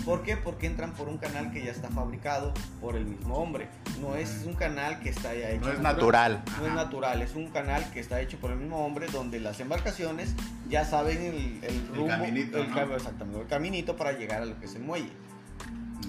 [0.05, 0.37] ¿Por qué?
[0.37, 3.69] Porque entran por un canal que ya está fabricado por el mismo hombre.
[3.99, 5.65] No es un canal que está ya hecho.
[5.65, 6.43] No es natural.
[6.59, 9.59] No es natural, es un canal que está hecho por el mismo hombre donde las
[9.59, 10.35] embarcaciones
[10.69, 12.95] ya saben el, el rumbo, caminito, el ¿no?
[12.95, 15.11] exactamente, el caminito para llegar a lo que es el muelle.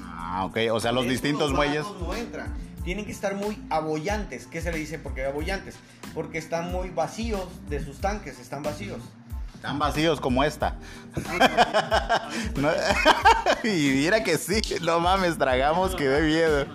[0.03, 0.57] Ah, ok.
[0.73, 1.85] O sea, los distintos muelles.
[1.85, 2.55] barcos no entran.
[2.83, 4.47] Tienen que estar muy abollantes.
[4.47, 5.77] ¿Qué se le dice por qué abollantes?
[6.15, 9.03] Porque están muy vacíos de sus tanques, están vacíos.
[9.61, 10.75] Tan vacíos como esta.
[12.57, 12.71] No-
[13.65, 16.67] y mira que sí, no mames, tragamos que de miedo.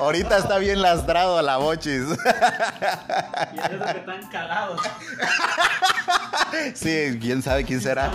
[0.00, 2.02] Ahorita está bien lastrado a la bochis.
[3.52, 4.80] Y esos que están calados.
[6.74, 8.10] Sí, quién sabe quién será.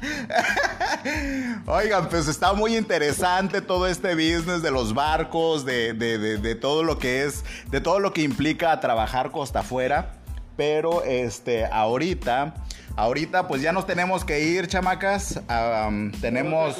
[1.66, 6.54] Oigan, pues está muy interesante todo este business de los barcos, de, de- de- de
[6.54, 10.12] todo lo que es, de todo lo que implica trabajar costa afuera.
[10.56, 12.54] Pero este, ahorita,
[12.96, 15.38] ahorita pues ya nos tenemos que ir, chamacas.
[15.48, 16.76] Am, tenemos,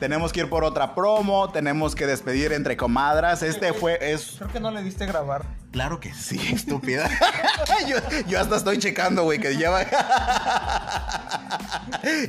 [0.00, 3.42] tenemos que ir por otra promo, tenemos que despedir entre comadras.
[3.44, 5.44] Este fue, es, Creo que no le diste grabar.
[5.70, 7.08] Claro que sí, estúpida.
[7.88, 7.96] yo,
[8.26, 9.82] yo hasta estoy checando, güey, que lleva.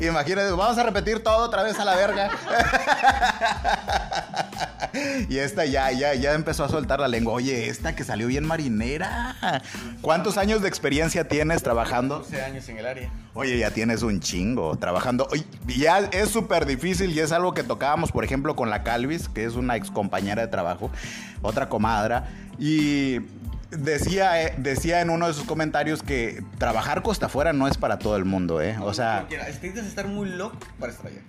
[0.02, 2.30] Imagínate, vamos a repetir todo otra vez a la verga.
[5.30, 7.34] y esta ya, ya, ya empezó a soltar la lengua.
[7.34, 9.62] Oye, esta que salió bien marinera.
[10.02, 12.20] ¿Cuántos años de experiencia tienes trabajando?
[12.20, 13.12] 12 años en el área.
[13.34, 15.28] Oye, ya tienes un chingo trabajando.
[15.32, 19.30] Oye, ya es súper difícil y es algo que tocábamos, por ejemplo, con la Calvis,
[19.30, 20.92] que es una ex compañera de trabajo,
[21.42, 22.30] otra comadra.
[22.58, 23.20] Y
[23.72, 28.00] decía, eh, decía en uno de sus comentarios que trabajar costa afuera no es para
[28.00, 28.78] todo el mundo, ¿eh?
[28.82, 29.28] O sea.
[29.30, 31.22] Necesitas estar muy loco para estar allá.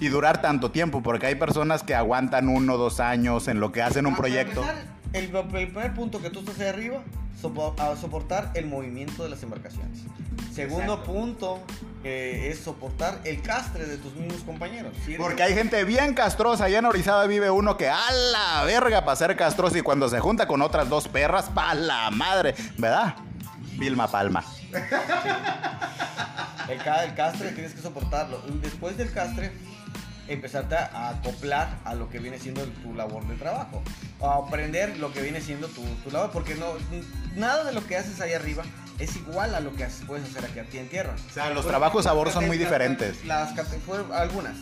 [0.00, 3.72] y durar tanto tiempo, porque hay personas que aguantan uno o dos años en lo
[3.72, 4.62] que hacen un proyecto.
[4.62, 7.02] empezar, El, el primer punto que tú estás ahí arriba,
[7.40, 9.98] sopo- a soportar el movimiento de las embarcaciones.
[10.54, 11.60] Segundo punto
[12.04, 14.92] eh, es soportar el castre de tus mismos compañeros.
[15.18, 16.64] Porque hay gente bien castrosa.
[16.64, 20.20] Allá en Orizaba vive uno que a la verga para ser castroso y cuando se
[20.20, 22.54] junta con otras dos perras, pa' la madre.
[22.78, 23.14] ¿Verdad?
[23.78, 24.44] Vilma Palma.
[26.68, 28.40] El, el castre tienes que soportarlo.
[28.48, 29.52] Y Después del castre,
[30.28, 33.82] empezarte a acoplar a lo que viene siendo tu labor de trabajo.
[34.20, 36.30] A aprender lo que viene siendo tu, tu labor.
[36.30, 36.72] Porque no,
[37.36, 38.62] nada de lo que haces ahí arriba
[38.98, 41.14] es igual a lo que puedes hacer aquí a ti en tierra.
[41.30, 43.24] O sea, los trabajos a bordo son muy las- diferentes.
[43.24, 43.52] Las,
[43.84, 44.56] fue- algunas.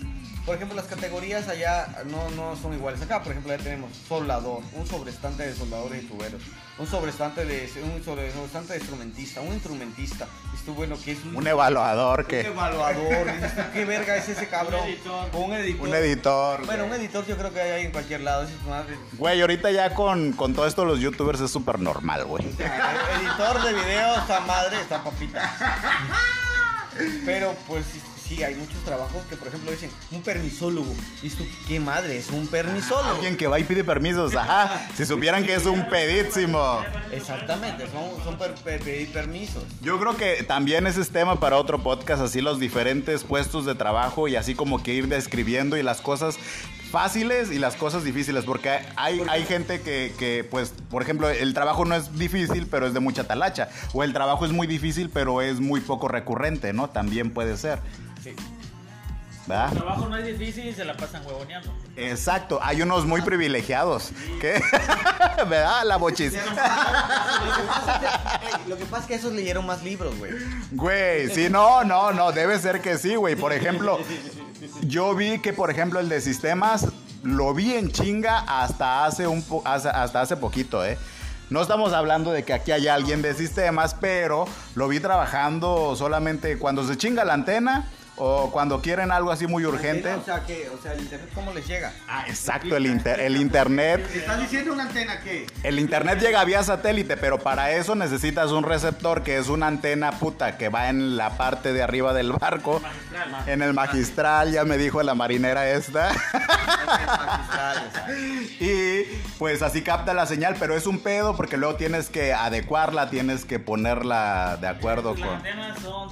[0.47, 3.03] Por ejemplo, las categorías allá no, no son iguales.
[3.03, 6.41] Acá, por ejemplo, ya tenemos soldador, un sobrestante de soldadores y tuberos,
[6.81, 10.27] un sobrestante de un sobre- sobrestante de instrumentista, un instrumentista.
[10.65, 12.41] Tú, bueno, que es un, Un evaluador un que.
[12.41, 13.33] evaluador.
[13.35, 14.81] dices tú, ¿Qué verga es ese cabrón?
[14.83, 15.29] Un editor.
[15.33, 15.89] O un editor.
[15.89, 16.67] Un editor.
[16.67, 18.43] Bueno, un editor yo creo que hay en cualquier lado.
[18.45, 18.99] esa es madre.
[19.13, 22.45] Güey, ahorita ya con, con todo esto los youtubers es súper normal, güey.
[22.47, 25.51] Editor de video, esta madre, está papita.
[27.25, 27.85] Pero pues
[28.31, 30.95] sí, hay muchos trabajos que por ejemplo dicen un permisólogo.
[31.23, 32.17] Y esto, ¿qué madre?
[32.17, 33.11] Es un permisólogo.
[33.17, 34.89] Alguien que va y pide permisos, ajá.
[34.97, 36.81] Si supieran que es un pedísimo.
[37.11, 39.65] Exactamente, son, son per- per- pedir permisos.
[39.83, 43.75] Yo creo que también ese es tema para otro podcast, así los diferentes puestos de
[43.75, 46.37] trabajo y así como que ir describiendo y las cosas
[46.91, 51.55] fáciles y las cosas difíciles, porque hay, hay gente que, que, pues, por ejemplo, el
[51.55, 55.09] trabajo no es difícil, pero es de mucha talacha, o el trabajo es muy difícil,
[55.09, 56.91] pero es muy poco recurrente, ¿no?
[56.91, 57.79] También puede ser.
[58.23, 58.35] Sí.
[59.47, 59.73] ¿Verdad?
[59.73, 61.73] El trabajo no es difícil y se la pasan huevoneando.
[61.97, 64.13] Exacto, hay unos muy privilegiados.
[64.41, 64.63] ¿Qué?
[65.49, 65.83] ¿Verdad?
[65.85, 66.35] La bochis.
[68.69, 70.33] Lo que pasa es que esos leyeron más libros, güey.
[70.73, 73.35] Güey, sí, no, no, no, debe ser que sí, güey.
[73.37, 73.99] Por ejemplo,
[74.83, 76.87] yo vi que, por ejemplo, el de sistemas
[77.23, 80.97] lo vi en chinga hasta hace un po- hasta, hasta hace poquito, ¿eh?
[81.51, 84.47] No estamos hablando de que aquí hay alguien de sistemas, pero
[84.77, 87.91] lo vi trabajando solamente cuando se chinga la antena
[88.23, 90.13] o cuando quieren algo así muy urgente.
[90.13, 91.91] O sea, que, o sea, el internet, ¿cómo les llega?
[92.07, 94.07] Ah, exacto, el, inter- el internet.
[94.15, 95.47] ¿Estás diciendo una antena qué?
[95.63, 100.13] El internet llega vía satélite, pero para eso necesitas un receptor que es una antena
[100.13, 102.83] puta que va en la parte de arriba del barco.
[103.47, 106.13] En el magistral, ya me dijo la marinera esta.
[108.61, 109.05] y
[109.39, 113.47] pues así capta la señal, pero es un pedo porque luego tienes que adecuarla, tienes
[113.47, 115.37] que ponerla de acuerdo Las con...
[115.37, 116.11] antenas son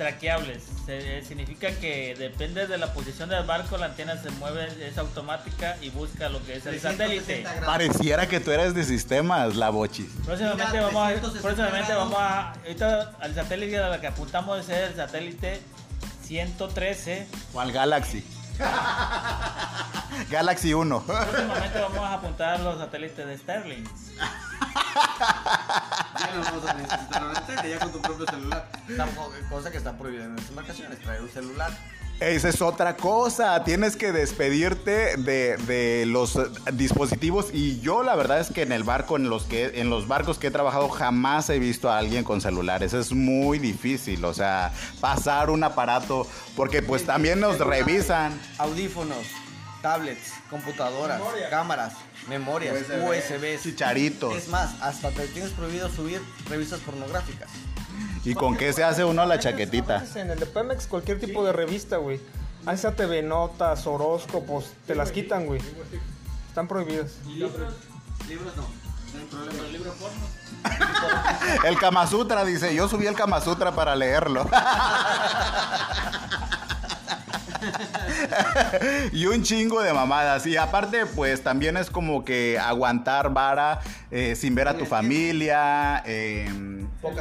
[0.00, 0.62] traqueables.
[0.86, 5.76] Se- significa que depende de la posición del barco, la antena se mueve, es automática
[5.82, 7.44] y busca lo que es el satélite.
[7.66, 10.08] Pareciera que tú eres de sistemas, la bochis.
[10.24, 12.10] Próximamente Mira, vamos, a, 360 próximamente grados.
[12.10, 12.52] vamos a.
[12.52, 15.60] Ahorita al satélite a la que apuntamos es el satélite
[16.26, 17.26] 113.
[17.52, 18.24] O al Galaxy.
[20.30, 21.02] Galaxy 1.
[21.06, 23.84] Próximamente vamos a apuntar a los satélites de Sterling.
[24.94, 28.68] Ya no vamos a necesitar una antena, ya con tu propio celular.
[28.96, 31.70] Tampoco- cosa que está prohibida en las embarcaciones, traer un celular.
[32.20, 33.64] Esa es otra cosa.
[33.64, 36.38] Tienes que despedirte de, de los
[36.74, 37.46] dispositivos.
[37.50, 40.36] Y yo la verdad es que en el barco, en los que, en los barcos
[40.38, 42.92] que he trabajado, jamás he visto a alguien con celulares.
[42.92, 44.22] Es muy difícil.
[44.26, 44.70] O sea,
[45.00, 46.26] pasar un aparato.
[46.56, 48.38] Porque pues también nos revisan.
[48.58, 49.24] Audífonos,
[49.82, 51.20] tablets, computadoras,
[51.50, 51.94] cámaras,
[52.28, 53.62] memorias, USBs.
[53.62, 54.34] Chicharitos.
[54.34, 57.50] Es más, hasta te tienes prohibido subir revistas pornográficas.
[58.24, 60.04] ¿Y con qué se hace uno la chaquetita?
[60.14, 62.20] En el de Pemex, cualquier tipo de revista, güey.
[62.66, 65.60] Ahí sea TV Notas, horóscopos, te las quitan, güey.
[66.48, 67.12] Están prohibidas.
[67.26, 68.80] Libros no.
[69.12, 69.64] No hay problema.
[69.64, 70.40] El libro porno.
[71.64, 74.46] El Kama Sutra dice, yo subí el Kama Sutra para leerlo.
[79.12, 80.46] y un chingo de mamadas.
[80.46, 86.02] Y aparte, pues también es como que aguantar vara eh, sin ver a tu familia,
[86.06, 86.48] eh,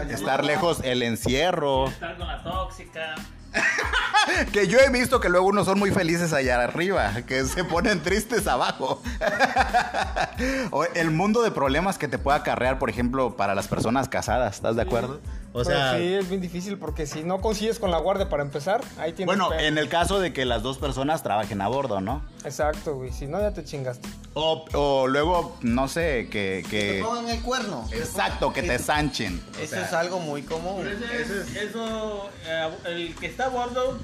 [0.10, 1.88] estar lejos, el encierro.
[1.88, 3.16] Estar con la tóxica.
[4.52, 8.02] Que yo he visto que luego unos son muy felices allá arriba, que se ponen
[8.02, 9.02] tristes abajo.
[10.72, 14.56] O el mundo de problemas que te puede acarrear, por ejemplo, para las personas casadas,
[14.56, 15.20] ¿estás de acuerdo?
[15.52, 18.44] O Pero sea, sí, es bien difícil porque si no consigues con la guardia para
[18.44, 22.02] empezar, ahí tienes bueno, en el caso de que las dos personas trabajen a bordo,
[22.02, 22.22] ¿no?
[22.46, 23.12] Exacto, güey.
[23.12, 24.08] Si no, ya te chingaste.
[24.36, 26.62] O, o luego, no sé, que...
[26.64, 27.84] Te que pongan el cuerno.
[27.92, 29.44] exacto, que te sanchen.
[29.58, 30.88] O Eso sea, es algo muy común.
[30.88, 33.98] Eso, eso eh, el que está a bordo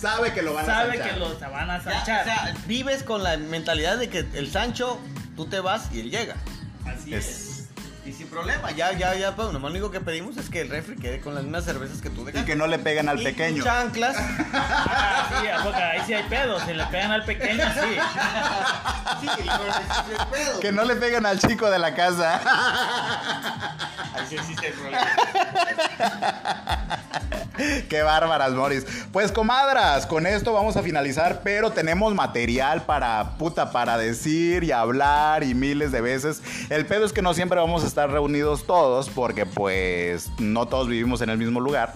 [0.00, 2.20] sabe que lo van sabe que los van a Ya, sanchar.
[2.22, 4.98] o sea, vives con la mentalidad de que el Sancho,
[5.36, 6.36] tú te vas y él llega.
[6.86, 7.26] Así es.
[7.28, 7.55] Es-
[8.06, 10.94] Y sin problema, ya, ya, ya, pues, lo único que pedimos es que el refri
[10.94, 12.46] quede con las mismas cervezas que tú y dejaste.
[12.46, 13.64] que no le peguen al Y pequeño.
[13.64, 14.16] chanclas.
[14.54, 16.62] Ah, sí, a poco, ahí sí hay pedos.
[16.64, 17.98] Si le pegan al pequeño, sí.
[19.20, 19.38] Sí, es
[20.20, 20.60] el pedo.
[20.60, 22.40] Que no le peguen al chico de la casa.
[24.14, 25.06] Ahí sí existe el problema.
[27.88, 28.86] Qué bárbaras, Moris.
[29.12, 34.72] Pues comadras, con esto vamos a finalizar, pero tenemos material para puta para decir y
[34.72, 36.42] hablar y miles de veces.
[36.70, 40.88] El pedo es que no siempre vamos a estar reunidos todos porque pues no todos
[40.88, 41.94] vivimos en el mismo lugar.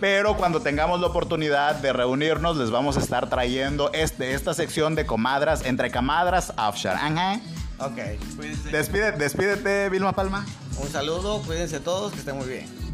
[0.00, 4.94] Pero cuando tengamos la oportunidad de reunirnos, les vamos a estar trayendo este, esta sección
[4.94, 6.96] de comadras, entre comadras offshore.
[6.96, 7.40] Ajá.
[7.78, 7.98] Ok,
[8.36, 8.70] cuídense.
[9.18, 10.44] Despídete, Vilma Palma.
[10.78, 12.85] Un saludo, cuídense todos, que estén muy bien.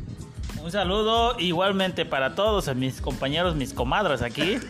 [0.63, 4.61] Un saludo igualmente para todos a mis compañeros, mis comadres aquí.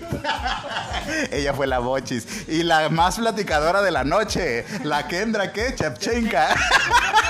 [1.31, 2.49] Ella fue la bochis.
[2.49, 5.75] Y la más platicadora de la noche, la Kendra que.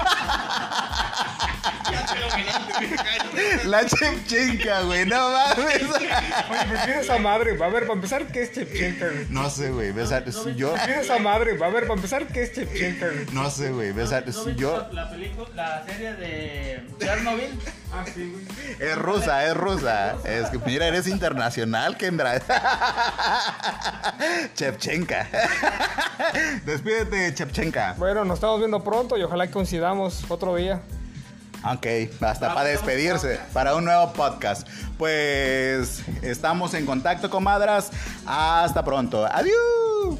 [3.64, 5.82] La Chepchenka, güey, no mames.
[5.82, 7.56] Oye, prefiero esa madre.
[7.56, 9.26] Va a ver, para empezar, ¿qué es Chepchenka, güey?
[9.30, 9.92] No sé, güey.
[9.92, 10.72] ves a- Yo.
[10.74, 11.56] Prefiero esa madre.
[11.56, 13.26] Va a ver, para empezar, ¿qué es Chepchenka, güey?
[13.32, 13.92] No sé, güey.
[13.92, 14.88] ves a- ¿No Yo.
[14.92, 17.58] la película, la serie de Chernobyl?
[17.92, 18.90] Ah, sí, güey.
[18.90, 20.16] Es rusa, es rusa.
[20.24, 22.40] Es que, mira, eres internacional, Kendra.
[24.54, 25.26] Chepchenka.
[26.64, 27.94] Despídete, Chepchenka.
[27.98, 30.80] Bueno, nos estamos viendo pronto y ojalá que coincidamos otro día.
[31.64, 31.86] Ok,
[32.20, 34.66] hasta para despedirse, para un nuevo podcast.
[34.98, 37.90] Pues estamos en contacto, comadras.
[38.26, 39.26] Hasta pronto.
[39.26, 40.18] Adiós.